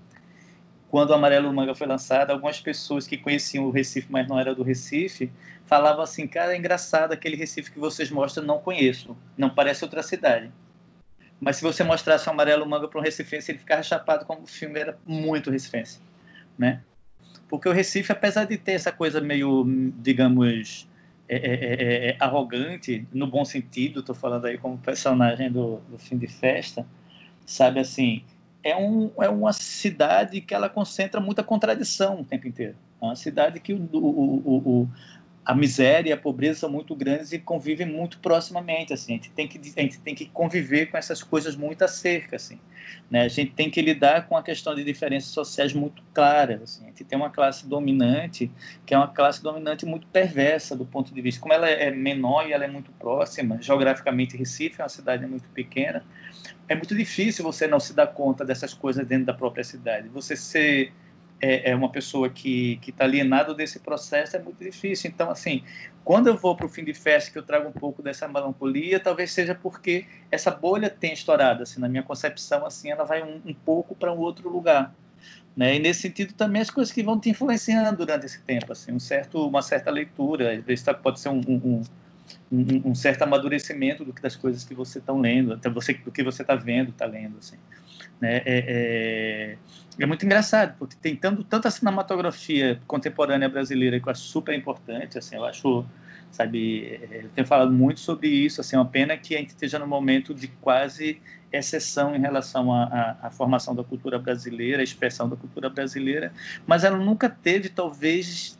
[0.89, 4.55] quando o Amarelo Manga foi lançado, algumas pessoas que conheciam o Recife, mas não era
[4.55, 5.31] do Recife,
[5.65, 10.01] falavam assim, cara, é engraçado aquele Recife que vocês mostram, não conheço, não parece outra
[10.01, 10.51] cidade.
[11.39, 14.47] Mas se você mostrasse o Amarelo Manga para um recifense, ele ficava chapado como o
[14.47, 15.99] filme era muito recifense,
[16.57, 16.81] né?
[17.49, 19.65] Porque o Recife, apesar de ter essa coisa meio,
[19.97, 20.87] digamos,
[21.27, 25.97] é, é, é, é arrogante, no bom sentido, estou falando aí como personagem do, do
[25.99, 26.85] fim de festa,
[27.45, 28.23] sabe assim,
[28.67, 32.75] é, um, é uma cidade que ela concentra muita contradição o tempo inteiro.
[33.01, 34.89] É uma cidade que o, o, o,
[35.47, 38.91] a miséria e a pobreza são muito grandes e convivem muito proximamente.
[38.91, 39.13] Assim.
[39.13, 42.35] A, gente tem que, a gente tem que conviver com essas coisas muito acerca.
[42.35, 42.59] Assim.
[43.09, 43.21] Né?
[43.21, 46.61] A gente tem que lidar com a questão de diferenças sociais muito claras.
[46.61, 46.83] Assim.
[46.83, 48.51] A gente tem uma classe dominante,
[48.85, 51.39] que é uma classe dominante muito perversa do ponto de vista.
[51.39, 55.47] Como ela é menor e ela é muito próxima, geograficamente Recife é uma cidade muito
[55.51, 56.03] pequena,
[56.67, 60.09] é muito difícil você não se dar conta dessas coisas dentro da própria cidade.
[60.09, 60.91] Você ser
[61.41, 65.09] é, é uma pessoa que está alienado desse processo é muito difícil.
[65.09, 65.63] Então, assim,
[66.03, 68.99] quando eu vou para o fim de festa, que eu trago um pouco dessa melancolia,
[68.99, 71.63] talvez seja porque essa bolha tem estourado.
[71.63, 74.93] Assim, na minha concepção, assim, ela vai um, um pouco para um outro lugar.
[75.55, 75.75] Né?
[75.75, 78.99] E nesse sentido também as coisas que vão te influenciando durante esse tempo, assim, um
[78.99, 81.81] certo, uma certa leitura, às vezes tá, pode ser um, um,
[82.51, 86.23] um, um certo amadurecimento do das coisas que você está lendo, até você do que
[86.23, 87.57] você está vendo, está lendo, assim.
[88.19, 88.37] Né?
[88.37, 89.57] É, é,
[89.99, 95.17] é, muito engraçado, porque tem tanto, tanta cinematografia contemporânea brasileira que eu acho super importante,
[95.17, 95.85] assim, eu acho,
[96.31, 99.49] sabe, é, eu tenho falado muito sobre isso, assim, é uma pena que a gente
[99.49, 105.29] esteja no momento de quase exceção em relação à formação da cultura brasileira, a expressão
[105.29, 106.33] da cultura brasileira,
[106.65, 108.59] mas ela nunca teve, talvez,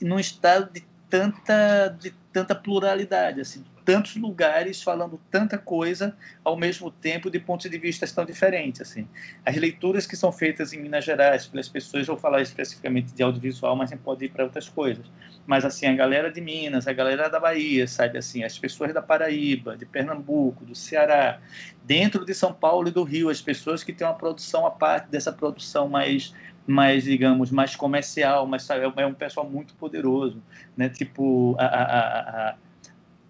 [0.00, 0.84] num estado de
[1.16, 7.70] tanta, de tanta pluralidade, assim, tantos lugares falando tanta coisa ao mesmo tempo de pontos
[7.70, 9.08] de vista tão diferentes assim.
[9.44, 13.76] As leituras que são feitas em Minas Gerais pelas pessoas vou falar especificamente de audiovisual
[13.76, 15.06] mas a gente pode ir para outras coisas.
[15.46, 19.00] Mas assim a galera de Minas a galera da Bahia sabe assim as pessoas da
[19.00, 21.38] Paraíba de Pernambuco do Ceará
[21.84, 25.08] dentro de São Paulo e do Rio as pessoas que têm uma produção a parte
[25.08, 26.34] dessa produção mais
[26.66, 30.42] mais, digamos, mais comercial, mas sabe, é um pessoal muito poderoso,
[30.76, 30.88] né?
[30.88, 32.56] Tipo, a, a, a,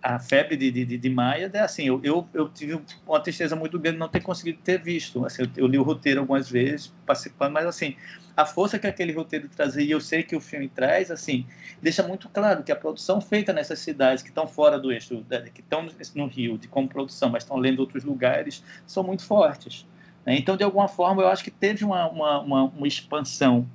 [0.02, 3.78] a febre de, de, de Maia, é assim, eu, eu, eu, tive uma tristeza muito
[3.78, 5.26] grande não ter conseguido ter visto.
[5.26, 7.96] Assim, eu, eu, li o roteiro algumas vezes, participando, mas assim,
[8.36, 11.44] a força que aquele roteiro trazia, e eu sei que o filme traz, assim,
[11.82, 15.60] deixa muito claro que a produção feita nessas cidades que estão fora do eixo, que
[15.60, 19.86] estão no Rio, de como produção, mas estão lendo outros lugares, são muito fortes.
[20.26, 20.36] Né?
[20.36, 23.66] Então, de alguma forma, eu acho que teve uma, uma, uma, uma expansão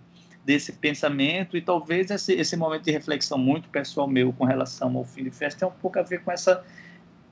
[0.46, 5.06] desse pensamento e talvez esse, esse momento de reflexão muito pessoal meu com relação ao
[5.06, 6.64] fim de festa tem um pouco a ver com essa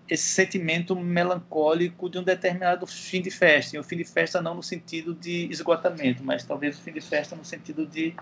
[0.08, 3.76] esse sentimento melancólico de um determinado fim de festa.
[3.76, 7.02] E o fim de festa não no sentido de esgotamento, mas talvez o fim de
[7.02, 8.16] festa no sentido de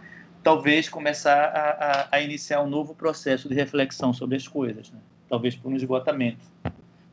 [0.44, 5.00] talvez começar a, a, a iniciar um novo processo de reflexão sobre as coisas, né?
[5.30, 6.46] talvez por um esgotamento.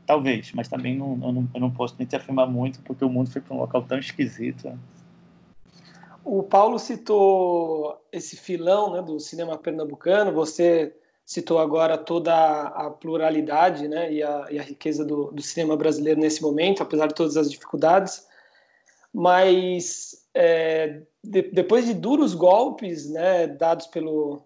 [0.05, 3.09] Talvez, mas também não, eu, não, eu não posso nem te afirmar muito, porque o
[3.09, 4.71] mundo foi para um local tão esquisito.
[6.23, 13.87] O Paulo citou esse filão né, do cinema pernambucano, você citou agora toda a pluralidade
[13.87, 17.35] né, e, a, e a riqueza do, do, cinema brasileiro nesse momento, apesar de todas
[17.35, 18.27] as dificuldades.
[19.11, 24.43] Mas é, de, depois de duros golpes né, dados pelo,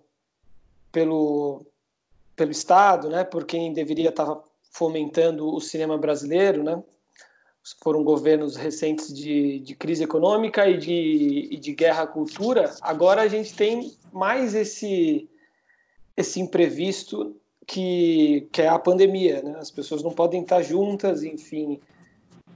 [0.91, 1.65] pelo,
[2.35, 6.81] pelo Estado, né, por quem deveria estar fomentando o cinema brasileiro, né?
[7.83, 12.73] Foram governos recentes de, de crise econômica e de, e de guerra à cultura.
[12.81, 15.29] Agora a gente tem mais esse,
[16.15, 17.35] esse imprevisto
[17.67, 19.55] que, que é a pandemia, né?
[19.59, 21.79] As pessoas não podem estar juntas, enfim.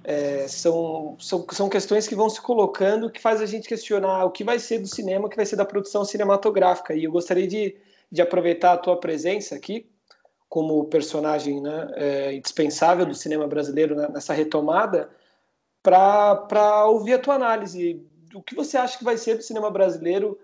[0.03, 4.31] É, são, são, são questões que vão se colocando que faz a gente questionar o
[4.31, 6.95] que vai ser do cinema, o que vai ser da produção cinematográfica.
[6.95, 7.75] E eu gostaria de,
[8.11, 9.85] de aproveitar a tua presença aqui
[10.53, 15.09] como personagem né, é, indispensável do cinema brasileiro né, nessa retomada
[15.81, 18.05] para ouvir a tua análise.
[18.35, 20.37] O que você acha que vai ser do cinema brasileiro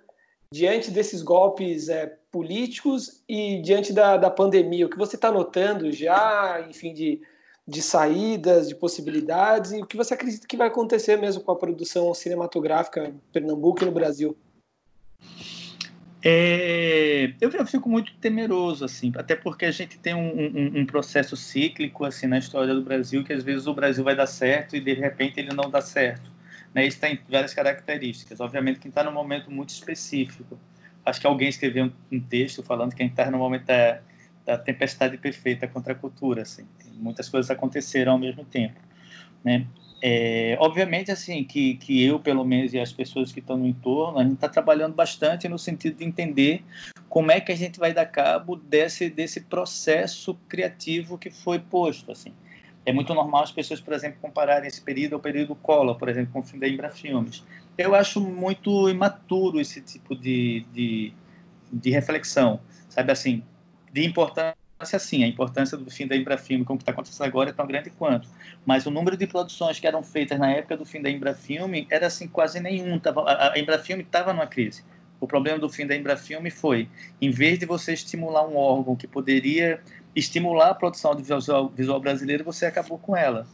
[0.51, 4.87] diante desses golpes é, políticos e diante da, da pandemia?
[4.87, 7.21] O que você está notando já, enfim, de
[7.67, 11.55] de saídas, de possibilidades, e o que você acredita que vai acontecer mesmo com a
[11.55, 14.35] produção cinematográfica em Pernambuco e no Brasil?
[16.21, 20.85] É, eu, eu, fico muito temeroso, assim, até porque a gente tem um, um, um,
[20.85, 24.75] processo cíclico assim na história do Brasil, que às vezes o Brasil vai dar certo
[24.75, 26.29] e de repente ele não dá certo.
[26.73, 26.85] Né?
[26.85, 28.41] Isso tem várias características.
[28.41, 30.59] Obviamente, quem está num momento muito específico.
[31.05, 34.01] Acho que alguém escreveu um, um texto falando que quem está no momento da,
[34.45, 36.67] da tempestade perfeita contra a cultura, assim
[36.99, 38.79] muitas coisas aconteceram ao mesmo tempo,
[39.43, 39.65] né?
[40.01, 44.19] É, obviamente, assim, que, que eu, pelo menos, e as pessoas que estão no entorno,
[44.19, 46.63] a gente está trabalhando bastante no sentido de entender
[47.09, 52.11] como é que a gente vai dar cabo desse, desse processo criativo que foi posto,
[52.11, 52.33] assim.
[52.85, 56.31] É muito normal as pessoas, por exemplo, compararem esse período ao período Collor, por exemplo,
[56.31, 57.43] com o fim da Embrafilmes.
[57.77, 61.13] Eu acho muito imaturo esse tipo de, de,
[61.71, 62.59] de reflexão,
[62.89, 63.43] sabe assim,
[63.91, 67.67] de importância assim, a importância do fim da Embrafilme, como está acontecendo agora, é tão
[67.67, 68.29] grande quanto.
[68.65, 72.07] Mas o número de produções que eram feitas na época do fim da Embrafilme era
[72.07, 72.97] assim quase nenhum.
[72.97, 74.83] Tava, a, a Embrafilme estava numa crise.
[75.19, 76.87] O problema do fim da Embrafilme foi,
[77.21, 79.81] em vez de você estimular um órgão que poderia
[80.15, 83.45] estimular a produção audiovisual visual brasileira, você acabou com ela.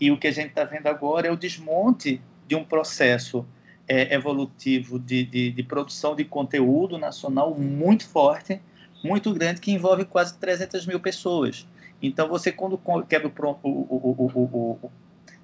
[0.00, 3.46] E o que a gente está vendo agora é o desmonte de um processo
[3.86, 8.60] é, evolutivo de, de, de produção de conteúdo nacional muito forte,
[9.02, 11.66] muito grande que envolve quase 300 mil pessoas.
[12.00, 14.90] Então, você, quando quebra o, o, o,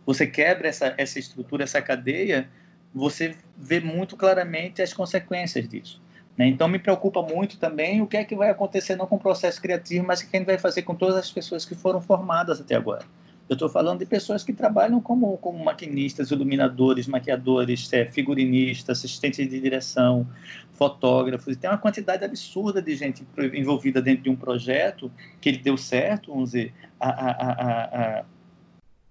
[0.04, 2.48] você quebra essa, essa estrutura, essa cadeia,
[2.94, 6.02] você vê muito claramente as consequências disso.
[6.36, 6.46] Né?
[6.46, 9.60] Então, me preocupa muito também o que é que vai acontecer não com o processo
[9.60, 13.04] criativo, mas o que vai fazer com todas as pessoas que foram formadas até agora.
[13.48, 19.48] Eu estou falando de pessoas que trabalham como, como maquinistas, iluminadores, maquiadores, é, figurinistas, assistentes
[19.48, 20.26] de direção,
[20.74, 21.56] fotógrafos.
[21.56, 26.30] Tem uma quantidade absurda de gente envolvida dentro de um projeto que ele deu certo,
[26.30, 28.24] vamos dizer, a, a, a, a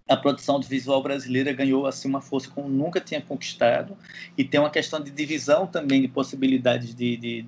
[0.09, 3.97] a produção visual brasileira ganhou assim uma força como nunca tinha conquistado
[4.37, 7.45] e tem uma questão de divisão também de possibilidades de, de,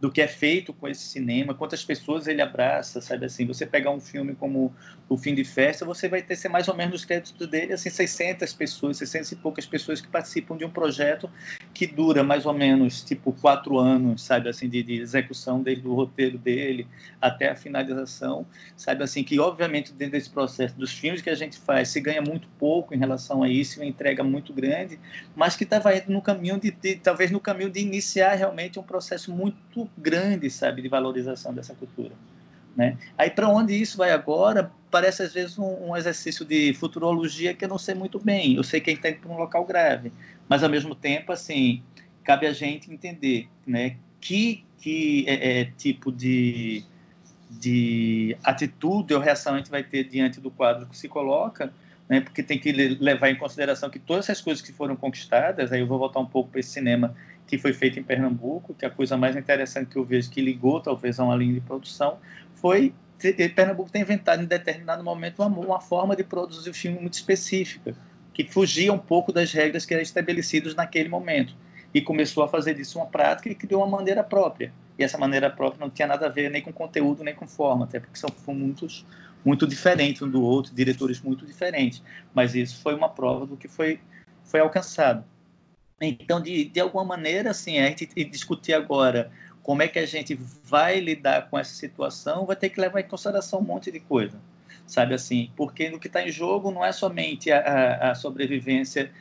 [0.00, 3.90] do que é feito com esse cinema, quantas pessoas ele abraça, sabe assim, você pegar
[3.90, 4.74] um filme como
[5.08, 7.90] O Fim de Festa, você vai ter ser mais ou menos os créditos dele, assim,
[7.90, 11.28] 600 pessoas, 600 e poucas pessoas que participam de um projeto
[11.74, 15.94] que dura mais ou menos, tipo, quatro anos, sabe assim, de, de execução desde o
[15.94, 16.86] roteiro dele
[17.20, 21.58] até a finalização, sabe assim, que obviamente dentro desse processo dos filmes que a gente
[21.58, 24.98] faz se ganha muito pouco em relação a isso, uma entrega muito grande,
[25.36, 28.82] mas que estava indo no caminho de, de, talvez no caminho de iniciar realmente um
[28.82, 32.12] processo muito grande, sabe, de valorização dessa cultura.
[32.76, 32.96] Né?
[33.18, 37.64] Aí para onde isso vai agora parece às vezes um, um, exercício de futurologia que
[37.64, 38.54] eu não sei muito bem.
[38.54, 40.12] Eu sei que está indo para um local grave,
[40.48, 41.82] mas ao mesmo tempo assim
[42.24, 46.84] cabe a gente entender, né, que que é, é, tipo de
[47.50, 51.72] de atitude ou reação a gente vai ter diante do quadro que se coloca,
[52.08, 55.80] né, porque tem que levar em consideração que todas essas coisas que foram conquistadas, aí
[55.80, 57.14] eu vou voltar um pouco para esse cinema
[57.50, 60.80] que foi feito em Pernambuco, que a coisa mais interessante que eu vejo que ligou
[60.80, 62.18] talvez a uma linha de produção
[62.54, 62.94] foi
[63.54, 67.94] Pernambuco ter inventado em determinado momento uma, uma forma de produzir o filme muito específica,
[68.32, 71.54] que fugia um pouco das regras que eram estabelecidas naquele momento
[71.92, 74.72] e começou a fazer disso uma prática e criou uma maneira própria.
[74.96, 77.84] E essa maneira própria não tinha nada a ver nem com conteúdo nem com forma,
[77.84, 79.04] até porque são muitos
[79.44, 82.00] muito diferentes um do outro, diretores muito diferentes.
[82.32, 83.98] Mas isso foi uma prova do que foi
[84.44, 85.24] foi alcançado.
[86.00, 89.30] Então, de, de alguma maneira, assim, a gente discutir agora
[89.62, 90.34] como é que a gente
[90.64, 94.40] vai lidar com essa situação, vai ter que levar em consideração um monte de coisa,
[94.86, 95.50] sabe assim?
[95.54, 99.12] Porque o que está em jogo não é somente a, a, sobrevivência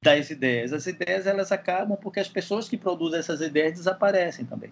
[0.00, 0.72] das ideias.
[0.72, 4.70] As ideias, elas acabam porque as pessoas que produzem essas ideias desaparecem também.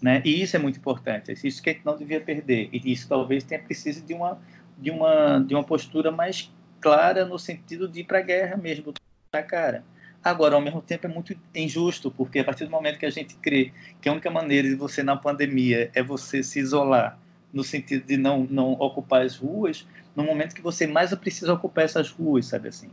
[0.00, 0.20] Né?
[0.24, 2.68] E isso é muito importante, isso que a gente não devia perder.
[2.72, 4.38] E isso talvez tenha preciso de uma,
[4.76, 8.92] de uma, de uma postura mais clara no sentido de ir para a guerra mesmo,
[9.32, 9.84] da cara.
[10.24, 13.34] Agora, ao mesmo tempo, é muito injusto, porque a partir do momento que a gente
[13.36, 17.18] crê que a única maneira de você, na pandemia, é você se isolar,
[17.52, 21.84] no sentido de não, não ocupar as ruas, no momento que você mais precisa ocupar
[21.84, 22.90] essas ruas, sabe assim.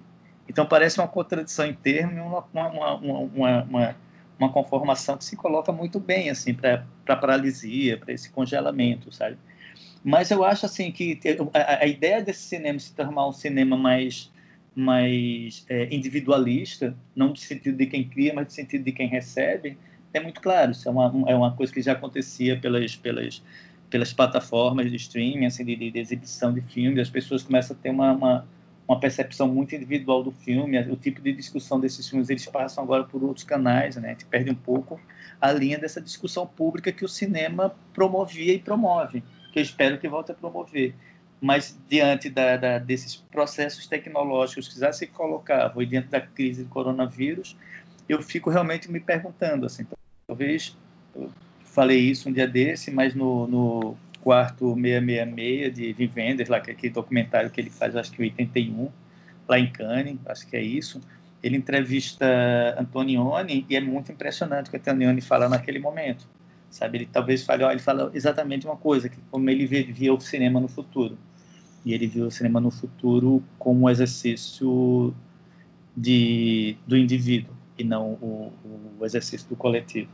[0.47, 3.95] Então parece uma contradição em termos, uma, uma, uma, uma,
[4.39, 9.37] uma conformação que se coloca muito bem assim para a paralisia, para esse congelamento, sabe?
[10.03, 11.19] Mas eu acho assim que
[11.53, 14.31] a, a, ideia desse cinema se tornar um cinema mais
[14.79, 19.77] mais é, individualista, não no sentido de quem cria, mas no sentido de quem recebe,
[20.13, 20.71] é muito claro.
[20.71, 23.43] Isso é uma, é uma coisa que já acontecia pelas, pelas,
[23.89, 26.99] pelas plataformas de streaming, assim, de, de exibição de filmes.
[26.99, 28.47] As pessoas começam a ter uma, uma,
[28.87, 30.79] uma, percepção muito individual do filme.
[30.89, 34.09] O tipo de discussão desses filmes eles passam agora por outros canais, né?
[34.09, 34.99] A gente perde um pouco
[35.41, 40.07] a linha dessa discussão pública que o cinema promovia e promove, que eu espero que
[40.07, 40.93] volte a promover.
[41.41, 46.63] Mas diante da, da, desses processos tecnológicos que já se colocavam e diante da crise
[46.63, 47.55] do coronavírus,
[48.07, 49.85] eu fico realmente me perguntando, assim,
[50.27, 50.75] talvez
[51.15, 51.31] eu
[51.63, 56.73] falei isso um dia desse, mas no, no quarto 666 de Vivendas, lá que é
[56.73, 58.89] aquele documentário que ele faz, acho que 81,
[59.47, 60.99] lá em Cannes, acho que é isso,
[61.41, 62.25] ele entrevista
[62.77, 66.27] Antonioni e é muito impressionante o que Antonioni fala naquele momento,
[66.69, 66.99] sabe?
[66.99, 70.59] Ele talvez fale, ó, ele fala exatamente uma coisa, que como ele via o cinema
[70.59, 71.17] no futuro.
[71.85, 75.13] E ele viu o cinema no futuro como um exercício
[75.95, 78.53] de, do indivíduo, e não o,
[78.99, 80.09] o exercício do coletivo.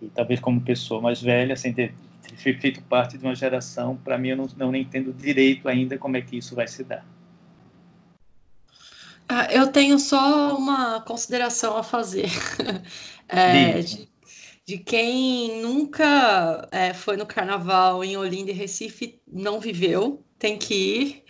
[0.00, 4.18] E talvez como pessoa mais velha, sem ter, ter feito parte de uma geração, para
[4.18, 7.04] mim eu não, não entendo direito ainda como é que isso vai se dar.
[9.28, 12.28] Ah, eu tenho só uma consideração a fazer.
[13.26, 14.08] é, de,
[14.66, 20.74] de, quem nunca é, foi no carnaval em Olinda e Recife, não viveu, tem que
[20.74, 21.24] ir.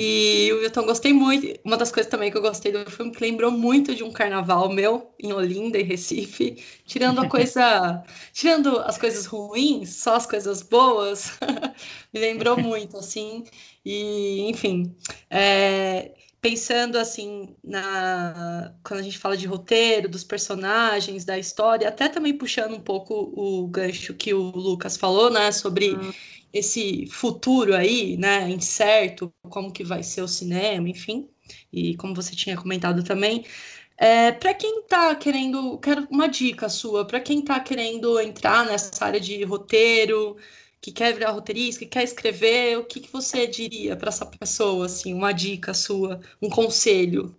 [0.00, 1.58] E o Wilton, gostei muito.
[1.64, 4.68] Uma das coisas também que eu gostei do filme, que lembrou muito de um carnaval
[4.68, 8.04] meu em Olinda e Recife, tirando a coisa.
[8.32, 11.32] tirando as coisas ruins, só as coisas boas,
[12.14, 13.44] me lembrou muito, assim.
[13.84, 14.94] E, enfim.
[15.28, 22.08] É, pensando assim na quando a gente fala de roteiro, dos personagens, da história, até
[22.08, 26.12] também puxando um pouco o gancho que o Lucas falou, né, sobre hum
[26.52, 31.28] esse futuro aí, né, incerto, como que vai ser o cinema, enfim,
[31.72, 33.44] e como você tinha comentado também,
[33.96, 39.04] é, para quem está querendo, quero uma dica sua, para quem está querendo entrar nessa
[39.04, 40.36] área de roteiro,
[40.80, 44.86] que quer virar roteirista, que quer escrever, o que, que você diria para essa pessoa,
[44.86, 47.36] assim, uma dica sua, um conselho?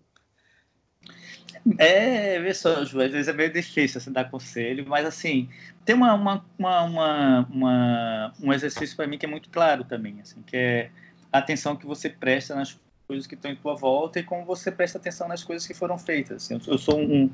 [1.77, 5.49] É, vê só, às vezes é meio difícil assim, dar conselho, mas assim,
[5.85, 10.41] tem uma, uma, uma, uma um exercício para mim que é muito claro também, assim,
[10.41, 10.89] que é
[11.31, 14.71] a atenção que você presta nas coisas que estão em tua volta e como você
[14.71, 16.43] presta atenção nas coisas que foram feitas.
[16.43, 17.29] Assim, eu sou um,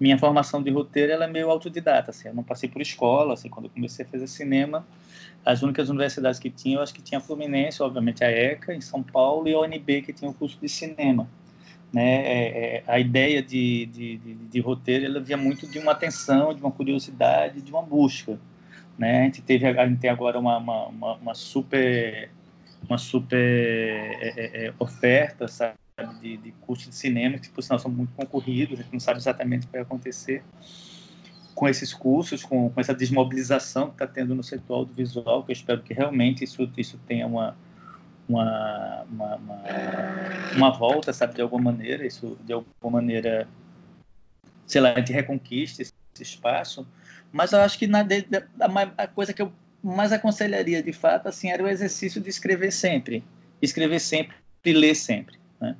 [0.00, 3.50] minha formação de roteiro ela é meio autodidata, assim, eu não passei por escola, assim,
[3.50, 4.86] quando eu comecei a fazer cinema,
[5.44, 8.80] as únicas universidades que tinha, eu acho que tinha a Fluminense, obviamente a ECA em
[8.80, 11.28] São Paulo e a UNB que tinha o curso de cinema.
[11.92, 12.22] Né?
[12.24, 16.54] É, é, a ideia de, de, de, de, roteiro ela via muito de uma atenção,
[16.54, 18.38] de uma curiosidade, de uma busca.
[18.96, 19.22] Né?
[19.22, 22.30] A gente teve a gente tem agora uma, uma, uma, uma super
[22.88, 25.74] uma super é, é, é oferta sabe?
[26.20, 29.18] De, de cursos de cinema que por sinal são muito concorridos a gente não sabe
[29.18, 30.42] exatamente o que vai acontecer
[31.54, 35.54] com esses cursos com, com essa desmobilização que está tendo no setor audiovisual que eu
[35.54, 37.56] espero que realmente isso isso tenha uma
[38.30, 39.62] uma, uma, uma,
[40.54, 43.48] uma, volta, sabe, de alguma maneira, isso de alguma maneira,
[44.66, 46.86] sei lá, a gente reconquista esse, espaço,
[47.32, 49.50] mas eu acho que na, a, a coisa que eu
[49.82, 53.24] mais aconselharia, de fato, assim, era o exercício de escrever sempre,
[53.62, 55.74] escrever sempre e ler sempre, né?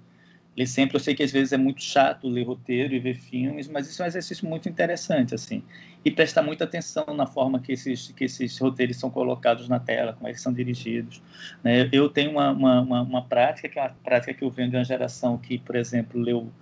[0.61, 3.67] Ler sempre, eu sei que às vezes é muito chato ler roteiro e ver filmes,
[3.67, 5.63] mas isso é um exercício muito interessante, assim.
[6.05, 10.13] E prestar muita atenção na forma que esses, que esses roteiros são colocados na tela,
[10.13, 11.23] como eles são dirigidos.
[11.65, 11.89] Né?
[11.91, 14.85] Eu tenho uma, uma, uma, prática, que é uma prática que eu venho de uma
[14.85, 16.53] geração que, por exemplo, leu,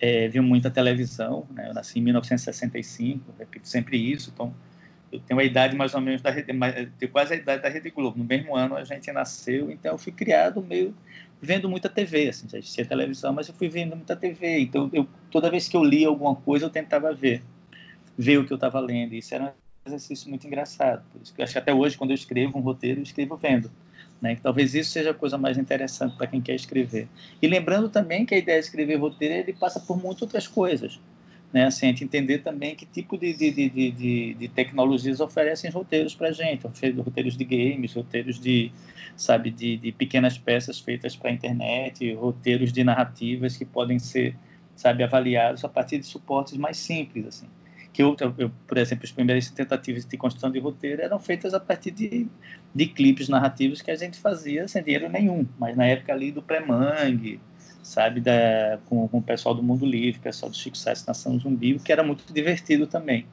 [0.00, 1.68] é, viu muita televisão, né?
[1.68, 4.52] Eu nasci em 1965, repito sempre isso, então
[5.12, 6.52] eu tenho a idade mais ou menos da Rede,
[7.12, 8.18] quase a idade da Rede Globo.
[8.18, 10.92] No mesmo ano a gente nasceu, então eu fui criado meio
[11.44, 14.60] vendo muita TV, assim, já existia televisão, mas eu fui vendo muita TV.
[14.60, 17.42] Então, eu, toda vez que eu lia alguma coisa, eu tentava ver,
[18.18, 19.14] ver o que eu estava lendo.
[19.14, 21.04] Isso era um exercício muito engraçado.
[21.12, 23.36] Por isso que eu acho que até hoje, quando eu escrevo um roteiro, eu escrevo
[23.36, 23.70] vendo.
[24.20, 24.36] Né?
[24.42, 27.08] Talvez isso seja a coisa mais interessante para quem quer escrever.
[27.40, 30.98] E lembrando também que a ideia de escrever roteiro ele passa por muitas outras coisas
[31.54, 31.66] né?
[31.66, 36.12] Assim, a gente entender também que tipo de, de, de, de, de tecnologias oferecem roteiros
[36.12, 38.72] para a gente, roteiros de games, roteiros de,
[39.16, 44.36] sabe, de, de pequenas peças feitas para a internet, roteiros de narrativas que podem ser,
[44.74, 47.46] sabe, avaliados a partir de suportes mais simples, assim.
[47.92, 51.60] que eu, eu, por exemplo, as primeiras tentativas de construção de roteiro eram feitas a
[51.60, 52.26] partir de,
[52.74, 56.42] de clipes narrativos que a gente fazia sem dinheiro nenhum, mas na época ali do
[56.42, 57.40] pré-mangue,
[57.84, 61.38] sabe, da, com, com, o pessoal do Mundo Livre, o pessoal do Chico Sainz Nação
[61.38, 63.26] Zumbi, que era muito divertido também.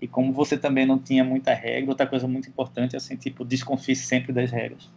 [0.00, 3.44] E como você também não tinha muita regra, outra coisa muito importante é assim, tipo,
[3.44, 4.90] desconfie sempre das regras.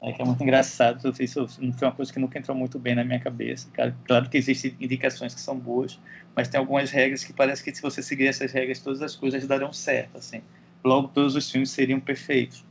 [0.00, 3.04] É que é muito engraçado, isso foi uma coisa que nunca entrou muito bem na
[3.04, 3.68] minha cabeça.
[4.04, 6.00] Claro que existem indicações que são boas,
[6.34, 9.46] mas tem algumas regras que parece que se você seguir essas regras, todas as coisas
[9.46, 10.42] darão certo, assim.
[10.82, 12.64] Logo, todos os filmes seriam perfeitos.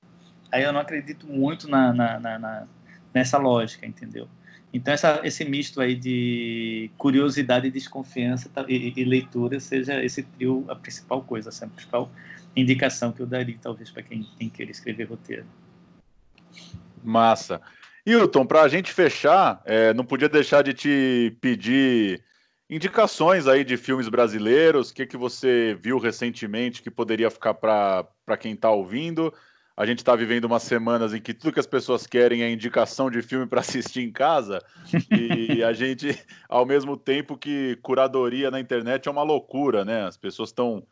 [0.51, 2.67] Aí eu não acredito muito na, na, na, na
[3.13, 4.27] nessa lógica, entendeu?
[4.73, 10.23] Então, essa, esse misto aí de curiosidade e desconfiança tá, e, e, leitura seja esse
[10.23, 12.09] trio a principal coisa, a principal
[12.55, 15.45] indicação que eu daria, talvez, para quem, quem queira escrever roteiro.
[17.03, 17.61] Massa.
[18.05, 22.23] Hilton, para a gente fechar, é, não podia deixar de te pedir
[22.69, 28.37] indicações aí de filmes brasileiros, o que, que você viu recentemente que poderia ficar para
[28.39, 29.33] quem está ouvindo.
[29.81, 33.09] A gente está vivendo umas semanas em que tudo que as pessoas querem é indicação
[33.09, 34.63] de filme para assistir em casa,
[35.09, 36.15] e a gente,
[36.47, 40.03] ao mesmo tempo que curadoria na internet é uma loucura, né?
[40.03, 40.83] As pessoas estão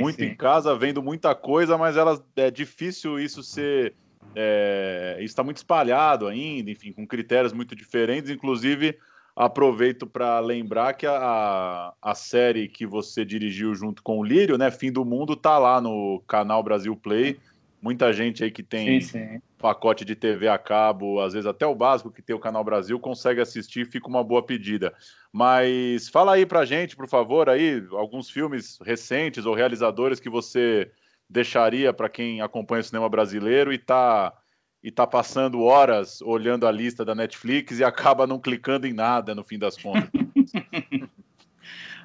[0.00, 0.24] muito sim.
[0.24, 3.94] em casa vendo muita coisa, mas elas, é difícil isso ser
[4.34, 8.28] é, está muito espalhado ainda, enfim, com critérios muito diferentes.
[8.28, 8.98] Inclusive,
[9.36, 14.68] aproveito para lembrar que a, a série que você dirigiu junto com o Lírio, né,
[14.72, 17.38] Fim do Mundo, tá lá no canal Brasil Play.
[17.82, 19.42] Muita gente aí que tem sim, sim.
[19.58, 23.00] pacote de TV a cabo, às vezes até o básico que tem o Canal Brasil,
[23.00, 24.94] consegue assistir, fica uma boa pedida.
[25.32, 30.92] Mas fala aí pra gente, por favor, aí, alguns filmes recentes ou realizadores que você
[31.28, 34.32] deixaria para quem acompanha o cinema brasileiro e está
[34.80, 39.34] e tá passando horas olhando a lista da Netflix e acaba não clicando em nada
[39.34, 40.08] no fim das contas?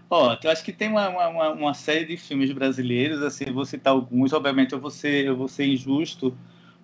[0.10, 3.92] Ó, eu acho que tem uma, uma, uma, série de filmes brasileiros, assim, vou citar
[3.92, 6.36] alguns, obviamente eu vou ser, eu vou ser injusto,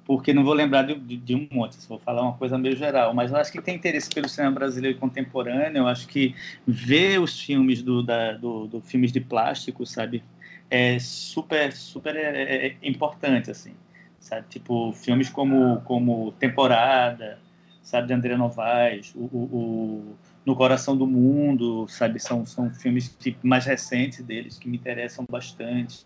[0.06, 3.14] porque não vou lembrar de, de, de um monte, vou falar uma coisa meio geral,
[3.14, 6.36] mas eu acho que tem interesse pelo cinema brasileiro contemporâneo, eu acho que
[6.68, 10.22] ver os filmes do, da, do, do filmes de plástico, sabe,
[10.70, 13.74] é super, super é, é, é, importante, assim,
[14.20, 14.48] sabe?
[14.50, 17.40] Tipo, filmes como, como Temporada,
[17.84, 20.16] sabe, de André Novaes, o, o, o,
[20.46, 22.20] No Coração do Mundo, sabe?
[22.20, 26.06] São, são filmes tipo, mais recentes deles que me interessam bastante,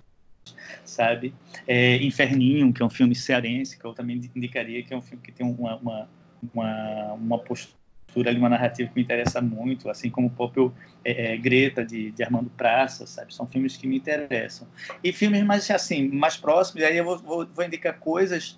[0.84, 1.34] sabe?
[1.68, 5.24] É, Inferninho, que é um filme cearense, que eu também indicaria que é um filme
[5.24, 6.10] que tem uma, uma,
[6.54, 7.78] uma, uma postura
[8.26, 10.74] ali uma narrativa que me interessa muito, assim como o próprio
[11.06, 13.34] é, é, Greta de, de, Armando Praça, sabe?
[13.34, 14.68] São filmes que me interessam.
[15.04, 18.58] E filmes mais assim, mais próximos, aí eu vou, vou, vou indicar coisas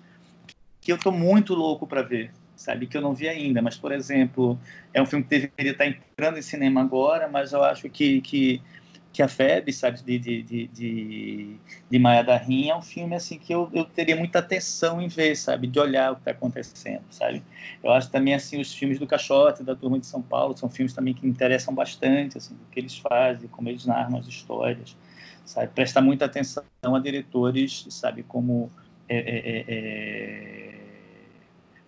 [0.80, 2.86] que eu estou muito louco para ver, sabe?
[2.86, 3.62] Que eu não vi ainda.
[3.62, 4.58] Mas, por exemplo,
[4.92, 8.60] é um filme que deveria estar entrando em cinema agora, mas eu acho que, que
[9.12, 11.56] que a FEB, sabe, de, de, de, de,
[11.90, 15.08] de Maia da Rinha, é um filme, assim, que eu, eu teria muita atenção em
[15.08, 17.42] ver, sabe, de olhar o que está acontecendo, sabe.
[17.82, 20.92] Eu acho também, assim, os filmes do Caixote, da Turma de São Paulo, são filmes
[20.92, 24.96] também que me interessam bastante, assim, do que eles fazem, como eles narram as histórias,
[25.44, 28.70] sabe, prestar muita atenção a diretores, sabe, como
[29.08, 30.79] é, é, é, é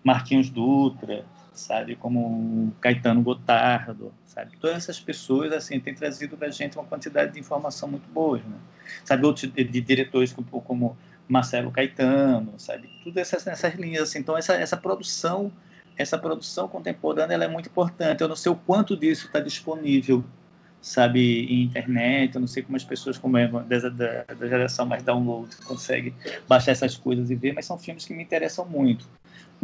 [0.03, 6.51] Marquinhos Dutra, sabe, como Caetano Gotardo, sabe, todas essas pessoas assim têm trazido para a
[6.51, 8.57] gente uma quantidade de informação muito boa, né?
[9.05, 10.97] sabe, outros de, de diretores como, como,
[11.27, 15.51] Marcelo Caetano, sabe, tudo essas essas linhas assim, então essa essa produção
[15.97, 18.21] essa produção contemporânea ela é muito importante.
[18.21, 20.23] Eu não sei o quanto disso está disponível,
[20.81, 22.35] sabe, em internet.
[22.35, 26.13] Eu não sei como as pessoas, como é da, da, geração mais download, conseguem
[26.47, 29.07] baixar essas coisas e ver, mas são filmes que me interessam muito.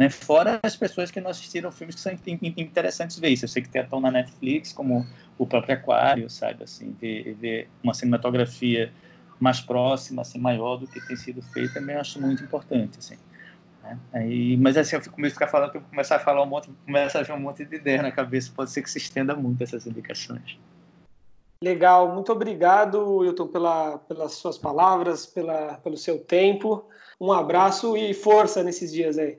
[0.00, 0.08] Né?
[0.08, 2.10] Fora as pessoas que não assistiram filmes que são
[2.56, 3.44] interessantes ver isso.
[3.44, 6.64] Eu sei que tem até na Netflix, como o próprio Aquário, sabe?
[6.64, 8.90] Assim, ver, ver uma cinematografia
[9.38, 13.18] mais próxima, assim, maior do que tem sido feito, também acho muito importante, assim.
[13.82, 13.98] Né?
[14.14, 17.18] Aí, mas assim, eu fico meio ficar falando, eu começar a falar um monte, começa
[17.18, 19.86] a vir um monte de ideia na cabeça, pode ser que se estenda muito essas
[19.86, 20.58] indicações.
[21.62, 26.88] Legal, muito obrigado, Wilton, pela, pelas suas palavras, pela, pelo seu tempo.
[27.20, 29.38] Um abraço e força nesses dias aí.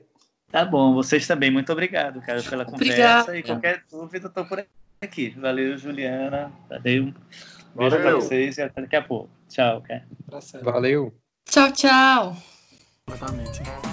[0.52, 1.50] Tá bom, vocês também.
[1.50, 3.36] Muito obrigado, cara, pela conversa.
[3.36, 4.62] E qualquer dúvida, estou por
[5.00, 5.30] aqui.
[5.30, 6.52] Valeu, Juliana.
[6.68, 7.14] Valeu.
[7.74, 9.30] Beijo para vocês e até daqui a pouco.
[9.48, 10.06] Tchau, cara.
[10.62, 11.14] Valeu.
[11.48, 12.36] Tchau, tchau.
[13.08, 13.91] Exatamente.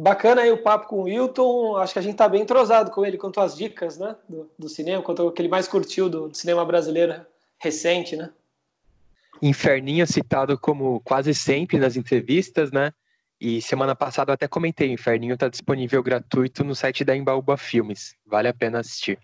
[0.00, 1.76] Bacana aí o papo com o Wilton.
[1.76, 4.66] Acho que a gente está bem entrosado com ele quanto às dicas né, do, do
[4.66, 7.20] cinema, quanto ao que ele mais curtiu do, do, cinema brasileiro
[7.58, 8.30] recente, né?
[9.42, 12.94] Inferninho citado como quase sempre nas entrevistas, né?
[13.38, 18.14] E semana passada eu até comentei, Inferninho está disponível gratuito no site da Embaúba Filmes.
[18.24, 19.18] Vale a pena assistir.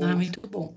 [0.00, 0.74] Ah, muito bom.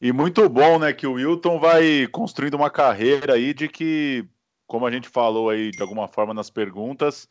[0.00, 4.24] E muito bom, né, que o Wilton vai construindo uma carreira aí de que,
[4.66, 7.28] como a gente falou aí de alguma forma nas perguntas,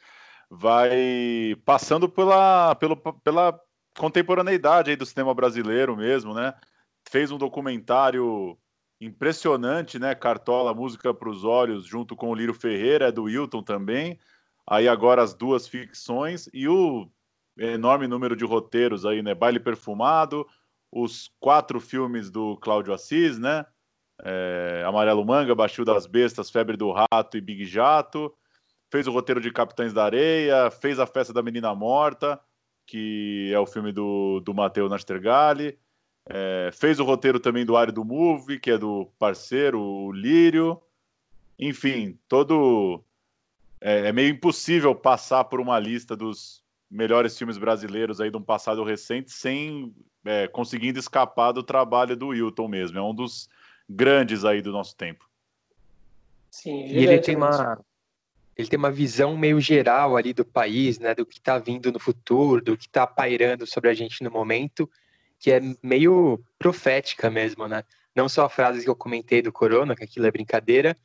[0.50, 3.60] vai passando pela, pelo, pela
[3.98, 6.54] contemporaneidade aí do cinema brasileiro mesmo, né?
[7.10, 8.58] Fez um documentário
[9.00, 10.16] impressionante, né?
[10.16, 14.20] Cartola, Música para os Olhos, junto com o Lírio Ferreira, é do Wilton também.
[14.70, 17.10] Aí agora as duas ficções e o
[17.58, 19.34] enorme número de roteiros aí, né?
[19.34, 20.46] Baile Perfumado,
[20.92, 23.66] os quatro filmes do Cláudio Assis, né?
[24.24, 28.34] É, Amarelo Manga, Baixio das Bestas, Febre do Rato e Big Jato.
[28.90, 32.40] Fez o roteiro de Capitães da Areia, fez a Festa da Menina Morta,
[32.86, 35.78] que é o filme do, do Matteo Nastergalli.
[36.26, 40.82] É, fez o roteiro também do Área do Movie, que é do parceiro, o Lírio.
[41.60, 43.04] Enfim, todo.
[43.80, 48.42] É, é meio impossível passar por uma lista dos melhores filmes brasileiros aí de um
[48.42, 49.94] passado recente sem
[50.26, 52.98] é, conseguindo escapar do trabalho do Wilton mesmo.
[52.98, 53.50] É um dos
[53.90, 55.30] grandes aí do nosso tempo.
[56.50, 57.80] Sim, e ele tem uma
[58.58, 62.00] ele tem uma visão meio geral ali do país, né, do que está vindo no
[62.00, 64.90] futuro, do que está pairando sobre a gente no momento,
[65.40, 67.84] que é meio profética mesmo, né?
[68.16, 70.98] Não só a frase que eu comentei do Corona, que aquilo é brincadeira,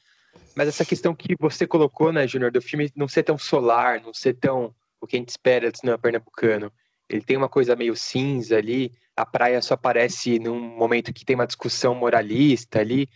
[0.56, 4.14] mas essa questão que você colocou, né, Júnior, do filme não ser tão solar, não
[4.14, 6.72] ser tão o que a gente espera do cinema pernambucano.
[7.08, 11.34] Ele tem uma coisa meio cinza ali, a praia só aparece num momento que tem
[11.34, 13.08] uma discussão moralista ali.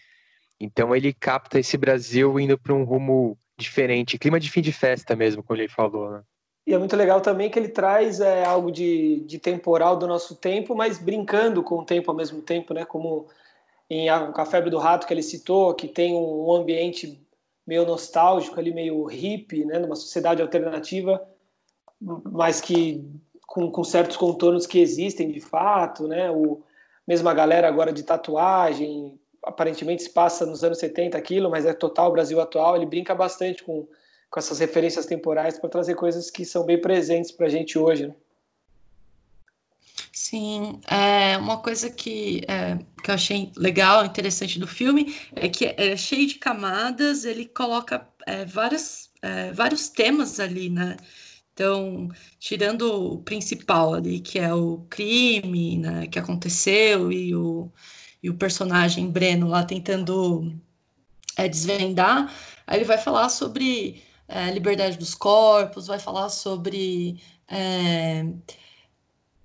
[0.61, 5.17] Então ele capta esse Brasil indo para um rumo diferente, clima de fim de festa
[5.17, 6.11] mesmo, como ele falou.
[6.11, 6.23] Né?
[6.67, 10.35] E é muito legal também que ele traz é, algo de, de temporal do nosso
[10.35, 12.85] tempo, mas brincando com o tempo ao mesmo tempo, né?
[12.85, 13.29] Como
[13.89, 17.25] em a, Febre do Rato que ele citou, que tem um, ambiente
[17.65, 19.79] meio nostálgico ali, meio hippie, né?
[19.79, 21.25] Numa sociedade alternativa,
[22.01, 23.09] mas que
[23.47, 26.33] com, com, certos contornos que existem de fato, né?
[26.33, 26.63] O,
[27.07, 31.73] mesmo a galera agora de tatuagem, aparentemente se passa nos anos 70 aquilo, mas é
[31.73, 33.87] total Brasil atual, ele brinca bastante com,
[34.29, 38.09] com essas referências temporais para trazer coisas que são bem presentes para a gente hoje.
[38.09, 38.15] Né?
[40.13, 45.67] Sim, é uma coisa que, é, que eu achei legal, interessante do filme, é que
[45.77, 50.97] é cheio de camadas, ele coloca é, vários, é, vários temas ali, né?
[51.53, 57.73] Então, tirando o principal ali, que é o crime né, que aconteceu e o,
[58.27, 60.53] e o personagem Breno lá tentando
[61.37, 62.33] é, desvendar,
[62.67, 67.21] aí ele vai falar sobre é, liberdade dos corpos, vai falar sobre.
[67.49, 68.27] É,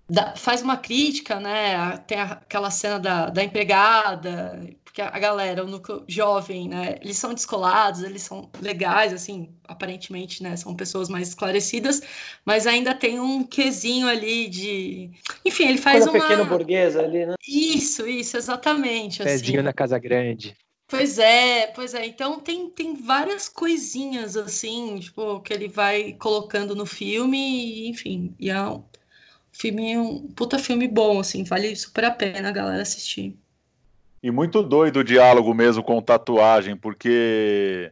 [0.10, 1.98] da, faz uma crítica, né?
[2.08, 7.34] Tem aquela cena da, da empregada porque a galera, o núcleo jovem, né, eles são
[7.34, 12.02] descolados, eles são legais, assim, aparentemente, né, são pessoas mais esclarecidas,
[12.44, 15.10] mas ainda tem um quesinho ali de...
[15.46, 16.20] Enfim, ele faz Coisa uma...
[16.20, 17.36] pequeno burguesa ali, né?
[17.48, 19.24] Isso, isso, exatamente.
[19.24, 19.66] Pezinho assim.
[19.66, 20.58] na Casa Grande.
[20.90, 22.06] Pois é, pois é.
[22.06, 28.36] Então tem, tem várias coisinhas, assim, tipo, que ele vai colocando no filme, e, enfim,
[28.38, 28.84] e é um
[29.54, 33.40] filme, um puta filme bom, assim, vale super a pena a galera assistir.
[34.24, 37.92] E muito doido o diálogo mesmo com tatuagem, porque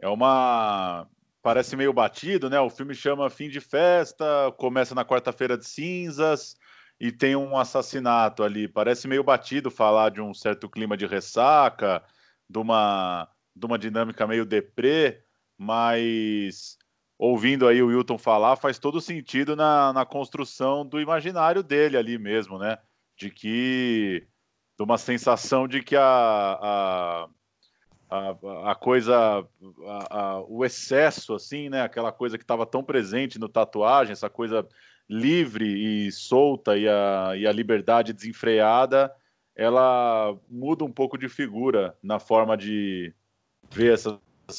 [0.00, 1.06] é uma.
[1.40, 2.58] Parece meio batido, né?
[2.58, 4.24] O filme chama Fim de Festa,
[4.56, 6.56] começa na quarta-feira de cinzas
[6.98, 8.66] e tem um assassinato ali.
[8.66, 12.02] Parece meio batido falar de um certo clima de ressaca,
[12.48, 15.22] de uma, de uma dinâmica meio deprê,
[15.56, 16.78] mas
[17.18, 22.18] ouvindo aí o Wilton falar, faz todo sentido na, na construção do imaginário dele ali
[22.18, 22.78] mesmo, né?
[23.16, 24.26] De que
[24.76, 27.28] de uma sensação de que a, a,
[28.10, 29.46] a, a coisa,
[29.86, 31.82] a, a, o excesso, assim, né?
[31.82, 34.66] Aquela coisa que estava tão presente no tatuagem, essa coisa
[35.08, 35.66] livre
[36.06, 39.12] e solta e a, e a liberdade desenfreada,
[39.54, 43.14] ela muda um pouco de figura na forma de
[43.70, 44.18] ver essas,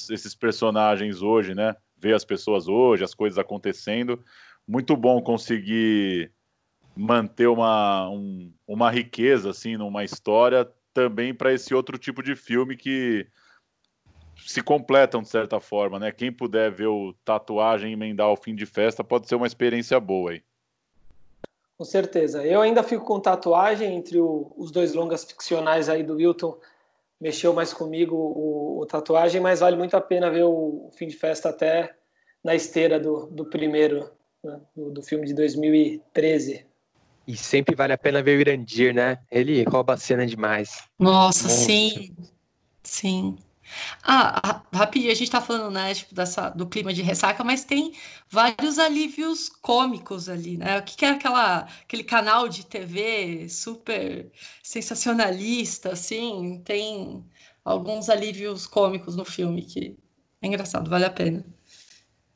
[0.10, 1.76] esses personagens hoje, né?
[1.98, 4.24] Ver as pessoas hoje, as coisas acontecendo.
[4.68, 6.32] Muito bom conseguir
[6.96, 12.78] manter uma, um, uma riqueza assim numa história também para esse outro tipo de filme
[12.78, 13.28] que
[14.46, 16.12] se completam de certa forma, né?
[16.12, 20.32] Quem puder ver o tatuagem emendar o fim de festa pode ser uma experiência boa
[20.32, 20.44] aí.
[21.78, 22.46] Com certeza.
[22.46, 26.58] Eu ainda fico com tatuagem entre o, os dois longas ficcionais aí do Wilton.
[27.20, 31.08] Mexeu mais comigo o, o, tatuagem, mas vale muito a pena ver o, o fim
[31.08, 31.94] de festa até
[32.44, 34.10] na esteira do, do primeiro,
[34.44, 36.66] né, do, do, filme de 2013.
[37.28, 39.20] E sempre vale a pena ver o Irandir, né?
[39.32, 40.84] Ele rouba a cena demais.
[41.00, 41.66] Nossa, Nossa.
[41.66, 42.16] sim.
[42.84, 43.38] Sim.
[44.04, 47.94] Ah, rapidinho, a gente tá falando, né, tipo, dessa, do clima de ressaca, mas tem
[48.30, 50.78] vários alívios cômicos ali, né?
[50.80, 54.32] O que, que é aquela, aquele canal de TV super
[54.64, 56.62] sensacionalista, assim?
[56.64, 57.26] Tem
[57.64, 59.98] alguns alívios cômicos no filme que
[60.42, 61.44] é engraçado, vale a pena.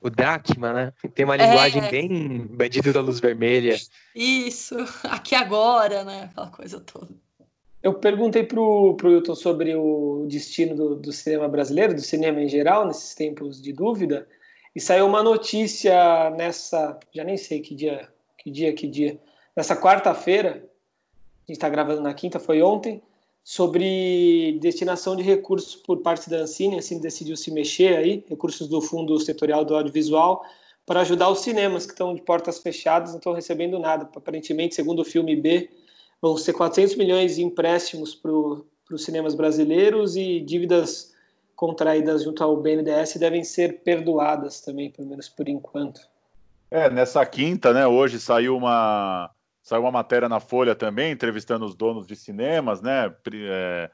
[0.02, 0.94] O Drakma, né?
[1.14, 1.90] Tem uma linguagem é...
[1.90, 3.76] bem bandido da luz vermelha.
[4.16, 6.30] Isso, aqui agora, né?
[6.32, 7.10] Aquela coisa toda.
[7.82, 12.50] Eu perguntei para o Hilton sobre o destino do, do, cinema brasileiro, do cinema em
[12.50, 14.28] geral, nesses tempos de dúvida,
[14.76, 19.18] e saiu uma notícia nessa, já nem sei que dia, que dia, que dia,
[19.56, 23.02] nessa quarta-feira, a gente está gravando na quinta, foi ontem,
[23.44, 28.82] sobre destinação de recursos por parte da Ancine, assim decidiu se mexer aí, recursos do
[28.82, 30.44] Fundo Setorial do Audiovisual,
[30.86, 34.10] para ajudar os cinemas que estão de portas fechadas, não estão recebendo nada.
[34.16, 35.70] Aparentemente, segundo o filme B,
[36.22, 41.14] vão ser 400 milhões de empréstimos para os cinemas brasileiros e dívidas
[41.60, 46.00] contraídas junto ao BNDES devem ser perdoadas também, pelo menos por enquanto.
[46.72, 49.30] É, nessa quinta, né, hoje saiu uma,
[49.70, 53.92] saiu uma matéria na Folha também, entrevistando os donos de cinemas, né, é,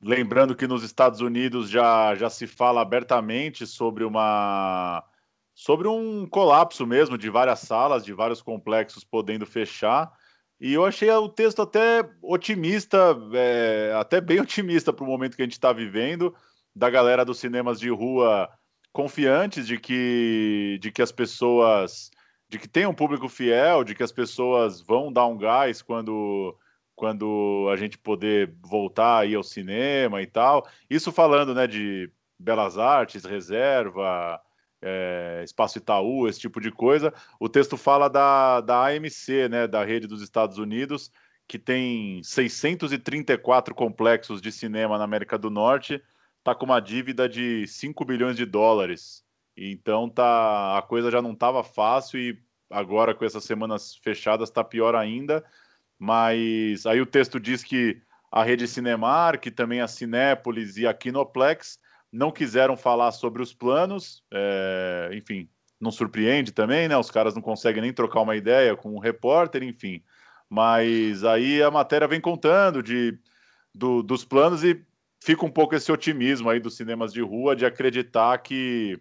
[0.00, 5.02] lembrando que nos Estados Unidos já, já se fala abertamente sobre uma
[5.52, 10.12] sobre um colapso mesmo de várias salas, de vários complexos podendo fechar,
[10.60, 15.42] e eu achei o texto até otimista, é, até bem otimista para o momento que
[15.42, 16.32] a gente está vivendo,
[16.72, 18.48] da galera dos cinemas de rua
[18.92, 22.10] confiantes de que, de que as pessoas,
[22.48, 26.56] de que tem um público fiel, de que as pessoas vão dar um gás quando,
[26.94, 30.66] quando a gente poder voltar aí ao cinema e tal.
[30.88, 34.40] Isso falando, né, de belas artes, reserva,
[34.80, 37.12] é, Espaço Itaú, esse tipo de coisa.
[37.40, 41.10] O texto fala da, da AMC, né, da rede dos Estados Unidos,
[41.48, 46.02] que tem 634 complexos de cinema na América do Norte,
[46.38, 49.25] está com uma dívida de 5 bilhões de dólares.
[49.56, 52.38] Então tá, a coisa já não estava fácil e
[52.70, 55.44] agora com essas semanas fechadas está pior ainda.
[55.98, 58.00] Mas aí o texto diz que
[58.30, 61.78] a rede Cinemark, também a Cinépolis e a Kinoplex
[62.12, 65.48] não quiseram falar sobre os planos, é, enfim,
[65.80, 66.96] não surpreende também, né?
[66.96, 70.02] Os caras não conseguem nem trocar uma ideia com um repórter, enfim.
[70.48, 73.18] Mas aí a matéria vem contando de,
[73.74, 74.84] do, dos planos e
[75.22, 78.98] fica um pouco esse otimismo aí dos cinemas de rua de acreditar que,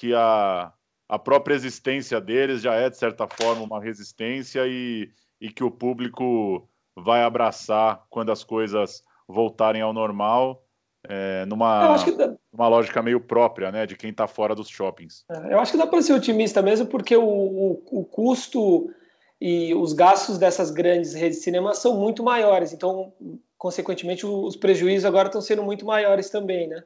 [0.00, 0.72] que a,
[1.06, 5.70] a própria existência deles já é, de certa forma, uma resistência e, e que o
[5.70, 10.64] público vai abraçar quando as coisas voltarem ao normal
[11.06, 12.34] é, numa, dá...
[12.50, 15.26] numa lógica meio própria, né, de quem está fora dos shoppings.
[15.30, 18.90] É, eu acho que dá para ser otimista mesmo, porque o, o, o, custo
[19.38, 23.12] e os gastos dessas grandes redes de cinema são muito maiores, então,
[23.58, 26.82] consequentemente, os prejuízos agora estão sendo muito maiores também, né?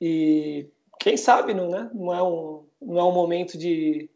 [0.00, 0.66] E
[0.98, 1.90] quem sabe, não, né?
[1.94, 4.08] não, é, um, não é um momento de,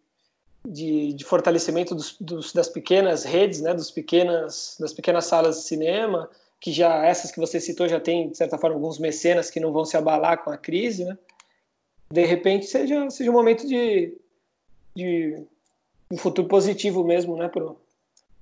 [0.66, 3.72] de, de fortalecimento dos, dos, das pequenas redes, né?
[3.74, 6.28] dos pequenas, das pequenas salas de cinema,
[6.60, 9.72] que já essas que você citou já tem de certa forma alguns mecenas que não
[9.72, 11.18] vão se abalar com a crise, né?
[12.10, 14.16] De repente seja seja um momento de,
[14.94, 15.44] de
[16.12, 17.50] um futuro positivo mesmo, né,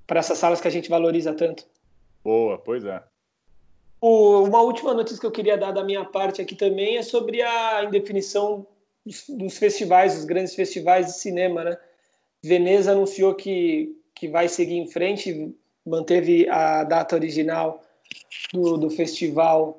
[0.06, 1.64] para essas salas que a gente valoriza tanto.
[2.22, 3.02] Boa, pois é.
[4.00, 7.84] Uma última notícia que eu queria dar da minha parte aqui também é sobre a
[7.84, 8.66] indefinição
[9.28, 11.78] dos, festivais, dos grandes festivais de cinema, né?
[12.42, 17.82] Veneza anunciou que, que vai seguir em frente, manteve a data original
[18.52, 19.78] do, do festival,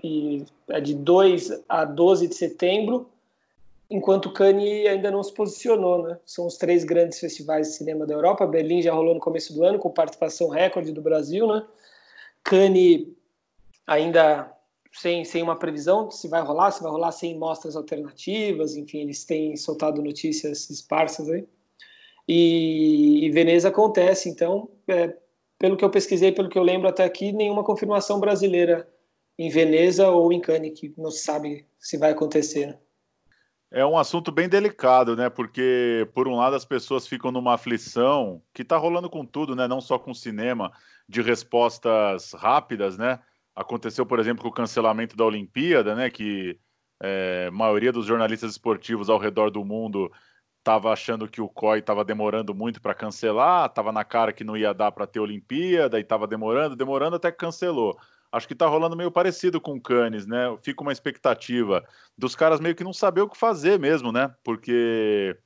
[0.00, 3.10] que é de 2 a 12 de setembro,
[3.90, 6.02] enquanto Cannes ainda não se posicionou.
[6.02, 6.18] Né?
[6.24, 8.46] São os três grandes festivais de cinema da Europa.
[8.46, 11.46] Berlim já rolou no começo do ano, com participação recorde do Brasil.
[11.46, 11.62] Né?
[12.42, 13.06] Cannes
[13.86, 14.52] ainda
[14.92, 19.24] sem, sem uma previsão se vai rolar, se vai rolar sem mostras alternativas, enfim, eles
[19.24, 21.46] têm soltado notícias esparsas aí.
[22.28, 25.16] E, e Veneza acontece, então, é,
[25.58, 28.88] pelo que eu pesquisei, pelo que eu lembro até aqui, nenhuma confirmação brasileira
[29.38, 32.66] em Veneza ou em Cannes, que não se sabe se vai acontecer.
[32.66, 32.78] Né?
[33.70, 35.30] É um assunto bem delicado, né?
[35.30, 39.66] Porque, por um lado, as pessoas ficam numa aflição que está rolando com tudo, né?
[39.66, 40.70] Não só com cinema,
[41.08, 43.18] de respostas rápidas, né?
[43.54, 46.10] Aconteceu, por exemplo, com o cancelamento da Olimpíada, né?
[46.10, 46.58] Que
[47.02, 50.10] é, a maioria dos jornalistas esportivos ao redor do mundo
[50.62, 54.56] estava achando que o COI estava demorando muito para cancelar, estava na cara que não
[54.56, 57.98] ia dar para ter Olimpíada e estava demorando, demorando até que cancelou.
[58.30, 60.56] acho que tá rolando meio parecido com Cannes, né?
[60.62, 61.84] Fica uma expectativa
[62.16, 64.32] dos caras meio que não saber o que fazer mesmo, né?
[64.44, 65.36] Porque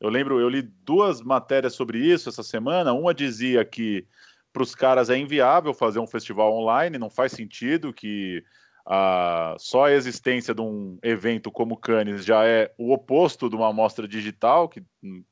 [0.00, 2.92] eu lembro, eu li duas matérias sobre isso essa semana.
[2.92, 4.06] Uma dizia que
[4.54, 8.42] para os caras é inviável fazer um festival online, não faz sentido que
[8.86, 13.70] a, só a existência de um evento como Cannes já é o oposto de uma
[13.70, 14.80] amostra digital, que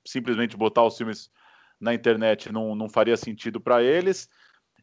[0.05, 1.31] simplesmente botar os filmes
[1.81, 4.29] na internet não, não faria sentido para eles.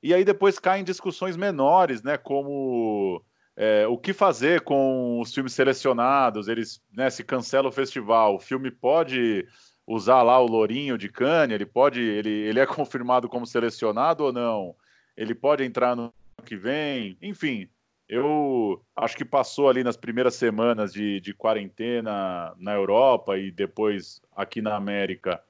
[0.02, 2.16] E aí depois caem discussões menores, né?
[2.18, 3.22] Como
[3.58, 6.48] é, o que fazer com os filmes selecionados?
[6.48, 9.46] Eles, né, se cancela o festival, o filme pode
[9.90, 14.32] usar lá o lourinho de Cannes, ele pode, ele, ele é confirmado como selecionado ou
[14.32, 14.76] não?
[15.18, 16.14] Ele pode entrar no
[16.46, 17.18] que vem?
[17.22, 17.68] Enfim,
[18.08, 24.22] eu acho que passou ali nas primeiras semanas de, de quarentena na Europa e depois
[24.36, 25.42] aqui na América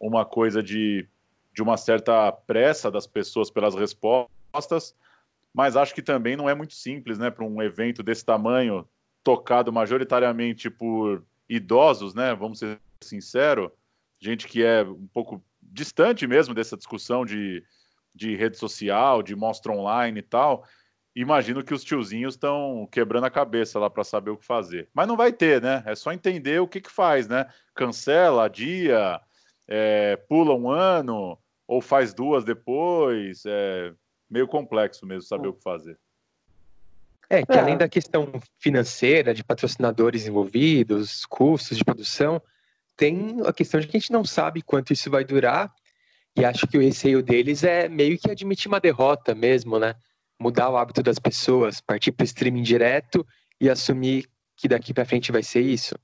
[0.00, 1.06] uma coisa de,
[1.52, 4.94] de uma certa pressa das pessoas pelas respostas,
[5.52, 8.88] mas acho que também não é muito simples, né, para um evento desse tamanho,
[9.24, 13.70] tocado majoritariamente por idosos, né, vamos ser sinceros,
[14.20, 17.62] gente que é um pouco distante mesmo dessa discussão de,
[18.14, 20.64] de rede social, de mostra online e tal,
[21.14, 24.88] imagino que os tiozinhos estão quebrando a cabeça lá para saber o que fazer.
[24.94, 25.82] Mas não vai ter, né?
[25.86, 27.46] É só entender o que, que faz, né?
[27.74, 29.20] Cancela, adia,
[29.66, 33.42] é, pula um ano ou faz duas depois.
[33.46, 33.92] É
[34.30, 35.98] meio complexo mesmo saber o que fazer.
[37.30, 38.26] É, que além da questão
[38.58, 42.40] financeira, de patrocinadores envolvidos, custos de produção,
[42.98, 45.72] tem a questão de que a gente não sabe quanto isso vai durar.
[46.36, 49.94] E acho que o receio deles é meio que admitir uma derrota mesmo, né?
[50.38, 53.26] mudar o hábito das pessoas, partir para o streaming direto
[53.60, 55.94] e assumir que daqui para frente vai ser isso.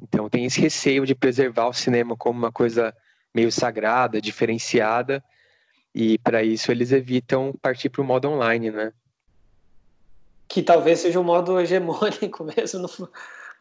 [0.00, 2.94] Então tem esse receio de preservar o cinema como uma coisa
[3.34, 5.22] meio sagrada, diferenciada,
[5.94, 8.92] e para isso eles evitam partir para o modo online, né?
[10.46, 13.10] Que talvez seja um modo hegemônico mesmo no,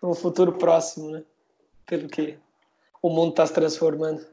[0.01, 1.23] no futuro próximo, né?
[1.85, 2.37] Pelo que
[3.01, 4.25] o mundo está se transformando.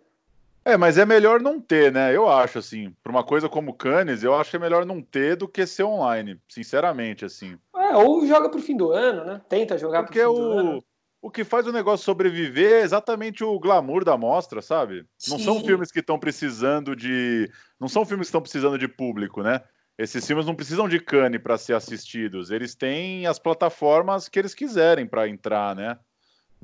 [0.65, 2.17] É, mas é melhor não ter, né?
[2.17, 5.37] Eu acho, assim, para uma coisa como Cannes, eu acho que é melhor não ter
[5.37, 7.59] do que ser online, sinceramente, assim.
[7.77, 9.43] É, ou joga pro fim do ano, né?
[9.47, 10.45] Tenta jogar Porque pro fim o...
[10.45, 10.85] do ano.
[11.21, 15.07] O que faz o negócio sobreviver é exatamente o glamour da mostra, sabe?
[15.17, 15.31] Sim.
[15.33, 17.51] Não são filmes que estão precisando de.
[17.81, 19.63] Não são filmes que estão precisando de público, né?
[19.97, 22.51] Esses filmes não precisam de cane para ser assistidos.
[22.51, 25.99] Eles têm as plataformas que eles quiserem para entrar, né?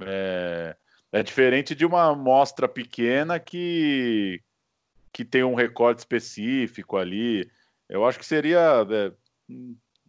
[0.02, 0.76] É...
[1.12, 4.40] É diferente de uma amostra pequena que,
[5.12, 7.50] que tem um recorte específico ali.
[7.88, 8.86] Eu acho que seria.
[8.88, 9.12] É,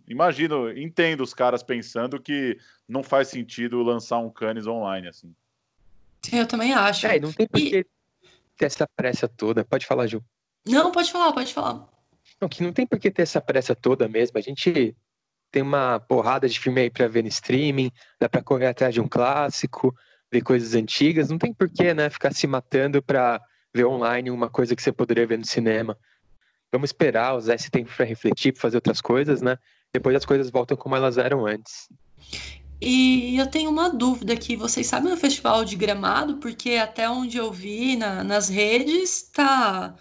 [0.08, 5.34] imagino, entendo os caras pensando que não faz sentido lançar um Cannes online assim.
[6.32, 7.08] Eu também acho.
[7.08, 7.86] É, não tem por que
[8.56, 9.66] ter essa pressa toda.
[9.66, 10.24] Pode falar, Ju.
[10.68, 11.88] Não, pode falar, pode falar.
[12.40, 14.38] Não, que não tem por que ter essa pressa toda mesmo.
[14.38, 14.96] A gente
[15.52, 19.02] tem uma porrada de filme aí para ver no streaming, dá para correr atrás de
[19.02, 19.96] um clássico
[20.32, 23.42] ver coisas antigas, não tem porquê, né, ficar se matando para
[23.74, 25.98] ver online uma coisa que você poderia ver no cinema.
[26.72, 29.58] Vamos esperar, usar esse tempo para refletir, para fazer outras coisas, né?
[29.94, 31.90] Depois as coisas voltam como elas eram antes.
[32.80, 34.56] E eu tenho uma dúvida aqui.
[34.56, 36.38] Vocês sabem o Festival de Gramado?
[36.38, 39.96] Porque até onde eu vi na, nas redes, tá.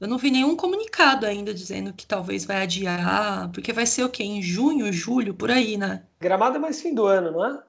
[0.00, 4.08] Eu não vi nenhum comunicado ainda dizendo que talvez vai adiar, porque vai ser o
[4.08, 4.22] quê?
[4.24, 6.04] Em junho, julho, por aí, né?
[6.20, 7.62] Gramado é mais fim do ano, não é?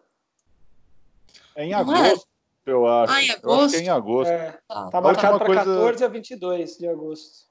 [1.56, 2.28] É em agosto,
[2.66, 2.72] é?
[2.72, 3.14] eu acho.
[3.14, 3.48] Ah, em agosto?
[3.48, 4.32] Eu acho que é em agosto.
[4.32, 5.64] É, tá, tá marcado para coisa...
[5.64, 7.50] 14 a 22 de agosto.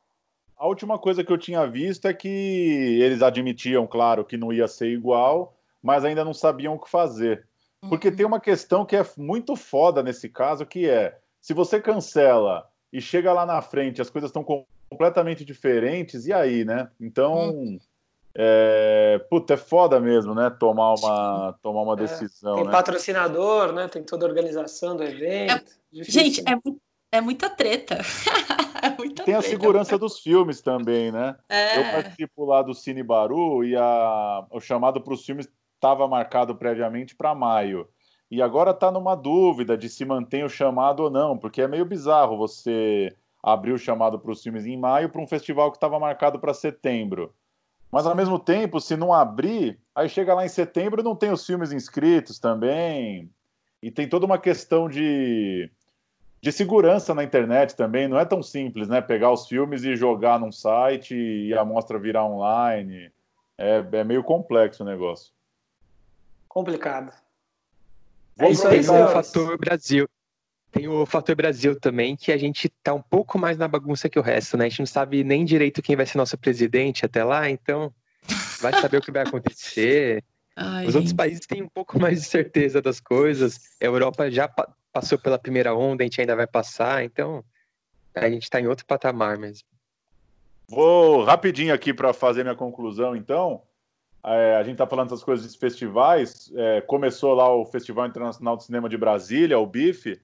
[0.57, 2.29] A última coisa que eu tinha visto é que
[3.01, 7.47] eles admitiam, claro, que não ia ser igual, mas ainda não sabiam o que fazer.
[7.89, 8.17] Porque uhum.
[8.17, 13.01] tem uma questão que é muito foda nesse caso, que é, se você cancela e
[13.01, 14.45] chega lá na frente, as coisas estão
[14.91, 16.91] completamente diferentes, e aí, né?
[17.01, 17.79] Então, uhum.
[18.41, 20.49] É, puta, é foda mesmo, né?
[20.49, 22.55] Tomar uma, tomar uma é, decisão.
[22.55, 22.71] Tem né?
[22.71, 23.89] patrocinador, né?
[23.89, 25.73] Tem toda a organização do evento.
[25.93, 26.57] É, gente, é,
[27.11, 27.99] é muita treta.
[28.81, 29.39] é muita tem treta.
[29.41, 31.37] a segurança dos filmes também, né?
[31.49, 31.81] É.
[31.81, 36.55] Eu participo lá do Cine Baru e a, o chamado para os filmes estava marcado
[36.55, 37.89] previamente para maio.
[38.31, 41.85] E agora está numa dúvida de se mantém o chamado ou não, porque é meio
[41.85, 45.99] bizarro você abrir o chamado para os filmes em maio para um festival que estava
[45.99, 47.35] marcado para setembro.
[47.91, 51.45] Mas ao mesmo tempo, se não abrir, aí chega lá em setembro não tem os
[51.45, 53.31] filmes inscritos também.
[53.83, 55.71] E tem toda uma questão de,
[56.43, 58.07] de segurança na internet também.
[58.07, 59.01] Não é tão simples, né?
[59.01, 63.11] Pegar os filmes e jogar num site e a mostra virar online.
[63.57, 65.33] É, é meio complexo o negócio.
[66.49, 67.13] Complicado.
[68.39, 70.09] É isso aí, o fator Brasil.
[70.71, 74.19] Tem o fator Brasil também, que a gente tá um pouco mais na bagunça que
[74.19, 74.67] o resto, né?
[74.67, 77.93] A gente não sabe nem direito quem vai ser nosso presidente até lá, então
[78.61, 80.23] vai saber o que vai acontecer.
[80.55, 83.77] Ai, Os outros países têm um pouco mais de certeza das coisas.
[83.81, 87.45] A Europa já pa passou pela primeira onda, a gente ainda vai passar, então
[88.15, 89.69] a gente está em outro patamar mesmo.
[90.69, 93.63] Vou rapidinho aqui para fazer minha conclusão, então.
[94.25, 96.51] É, a gente está falando das coisas dos festivais.
[96.55, 100.21] É, começou lá o Festival Internacional de Cinema de Brasília, o BIF,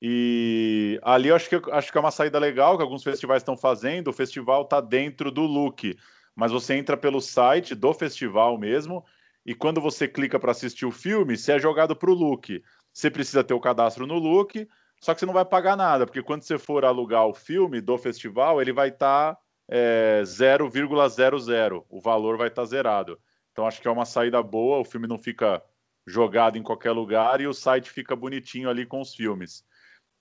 [0.00, 3.56] e ali eu acho que, acho que é uma saída legal que alguns festivais estão
[3.56, 4.08] fazendo.
[4.08, 5.96] O festival está dentro do Look,
[6.34, 9.04] mas você entra pelo site do festival mesmo,
[9.44, 12.62] e quando você clica para assistir o filme, você é jogado para o Look.
[12.92, 14.68] Você precisa ter o cadastro no Look,
[15.00, 17.96] só que você não vai pagar nada, porque quando você for alugar o filme do
[17.96, 23.18] festival, ele vai estar tá, é, 0,00, o valor vai estar tá zerado.
[23.52, 25.62] Então acho que é uma saída boa, o filme não fica
[26.06, 29.64] jogado em qualquer lugar e o site fica bonitinho ali com os filmes.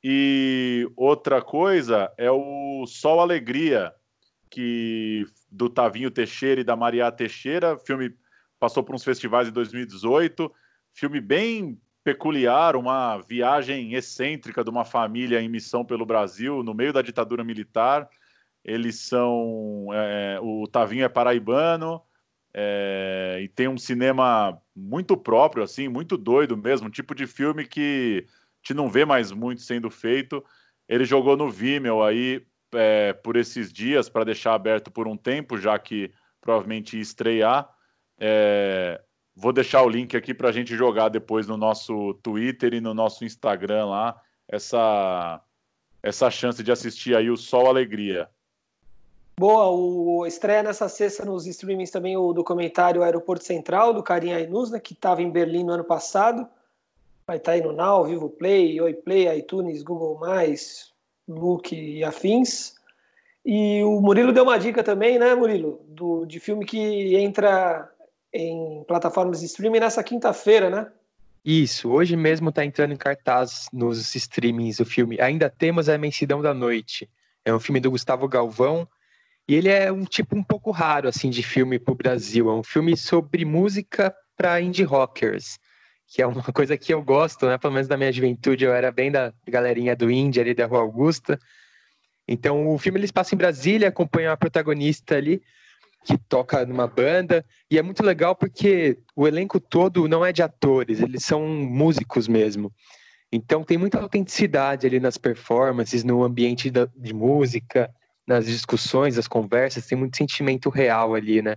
[0.08, 3.92] E outra coisa é o Sol Alegria,
[4.52, 8.14] que do Tavinho Teixeira e da Maria Teixeira, filme
[8.60, 10.54] passou por uns festivais em 2018,
[10.94, 16.94] filme bem peculiar, uma viagem excêntrica de uma família em missão pelo Brasil no meio
[16.94, 18.08] da ditadura militar.
[18.64, 22.00] Eles são é, o Tavinho é paraibano
[22.54, 27.66] é, e tem um cinema muito próprio, assim, muito doido mesmo, um tipo de filme
[27.66, 28.28] que
[28.66, 30.44] gente não vê mais muito sendo feito.
[30.90, 32.44] Ele jogou no Vimeo aí
[32.74, 36.12] é, por esses dias para deixar aberto por um tempo, já que
[36.42, 37.70] provavelmente ia estrear.
[38.20, 39.00] É,
[39.36, 42.94] vou deixar o link aqui para a gente jogar depois no nosso Twitter e no
[42.94, 45.42] nosso Instagram lá essa
[46.02, 48.30] essa chance de assistir aí o Sol Alegria.
[49.40, 54.70] Boa, o estreia nessa sexta nos streamings também o documentário Aeroporto Central do Karim Ainus,
[54.70, 56.48] né, que estava em Berlim no ano passado.
[57.28, 60.20] Vai estar tá aí no Now, Vivo Play, Oi Play, iTunes, Google+,
[61.28, 62.76] Look e afins.
[63.44, 65.84] E o Murilo deu uma dica também, né, Murilo?
[65.88, 67.90] Do, de filme que entra
[68.32, 70.92] em plataformas de streaming nessa quinta-feira, né?
[71.44, 76.42] Isso, hoje mesmo está entrando em cartaz nos streamings o filme Ainda Temos a Imensidão
[76.44, 77.10] da Noite.
[77.44, 78.88] É um filme do Gustavo Galvão
[79.48, 82.50] e ele é um tipo um pouco raro assim de filme para o Brasil.
[82.50, 85.60] É um filme sobre música para indie rockers
[86.08, 87.58] que é uma coisa que eu gosto, né?
[87.58, 90.80] Pelo menos da minha juventude, eu era bem da galerinha do Índia ali da Rua
[90.80, 91.40] Augusta.
[92.28, 95.42] Então, o filme eles passam em Brasília, acompanham a protagonista ali,
[96.04, 100.42] que toca numa banda, e é muito legal porque o elenco todo não é de
[100.42, 102.72] atores, eles são músicos mesmo.
[103.32, 107.90] Então, tem muita autenticidade ali nas performances, no ambiente da, de música,
[108.26, 111.56] nas discussões, as conversas, tem muito sentimento real ali, né?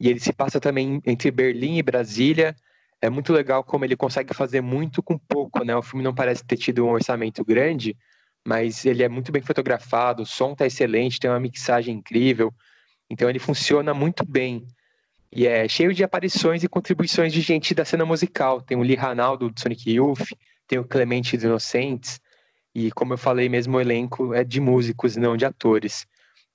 [0.00, 2.54] E ele se passa também entre Berlim e Brasília,
[3.00, 5.76] é muito legal como ele consegue fazer muito com pouco, né?
[5.76, 7.96] O filme não parece ter tido um orçamento grande,
[8.46, 12.52] mas ele é muito bem fotografado, o som tá excelente, tem uma mixagem incrível,
[13.10, 14.66] então ele funciona muito bem.
[15.32, 18.62] E é cheio de aparições e contribuições de gente da cena musical.
[18.62, 20.28] Tem o Lee Ranaldo do Sonic Youth,
[20.66, 22.20] tem o Clemente dos Inocentes,
[22.74, 26.06] e como eu falei mesmo, o elenco é de músicos não de atores.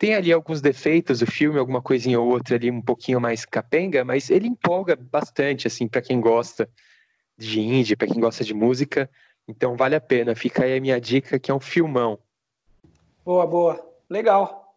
[0.02, 4.04] Tem ali alguns defeitos, o filme, alguma coisinha ou outra ali um pouquinho mais capenga,
[4.04, 6.68] mas ele empolga bastante, assim, para quem gosta
[7.38, 9.08] de indie, para quem gosta de música.
[9.48, 10.34] Então vale a pena.
[10.34, 12.18] Fica aí a minha dica, que é um filmão.
[13.24, 13.96] Boa, boa.
[14.10, 14.76] Legal.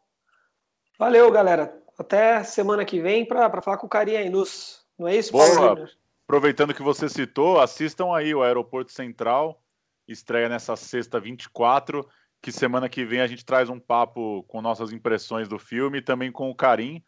[0.98, 1.74] Valeu, galera.
[1.98, 4.84] Até semana que vem para falar com o Carinha aí nos.
[4.98, 5.90] Não é isso, Paulo Júnior?
[6.24, 9.58] Aproveitando que você citou, assistam aí o Aeroporto Central.
[10.06, 12.06] Estreia nessa sexta 24
[12.44, 16.02] que semana que vem a gente traz um papo com nossas impressões do filme e
[16.02, 17.02] também com o Karim.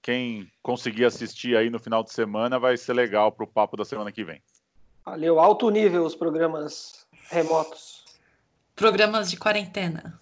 [0.00, 3.84] Quem conseguir assistir aí no final de semana vai ser legal para o papo da
[3.84, 4.40] semana que vem.
[5.04, 8.04] Valeu, alto nível os programas remotos.
[8.76, 10.20] Programas de quarentena.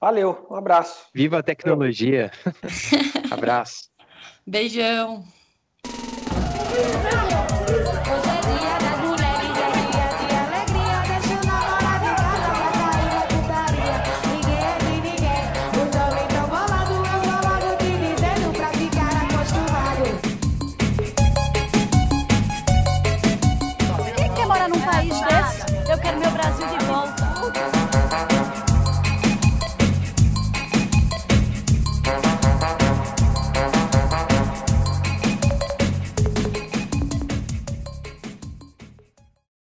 [0.00, 1.08] Valeu, um abraço.
[1.12, 2.30] Viva a tecnologia.
[3.32, 3.90] abraço.
[4.46, 5.24] Beijão.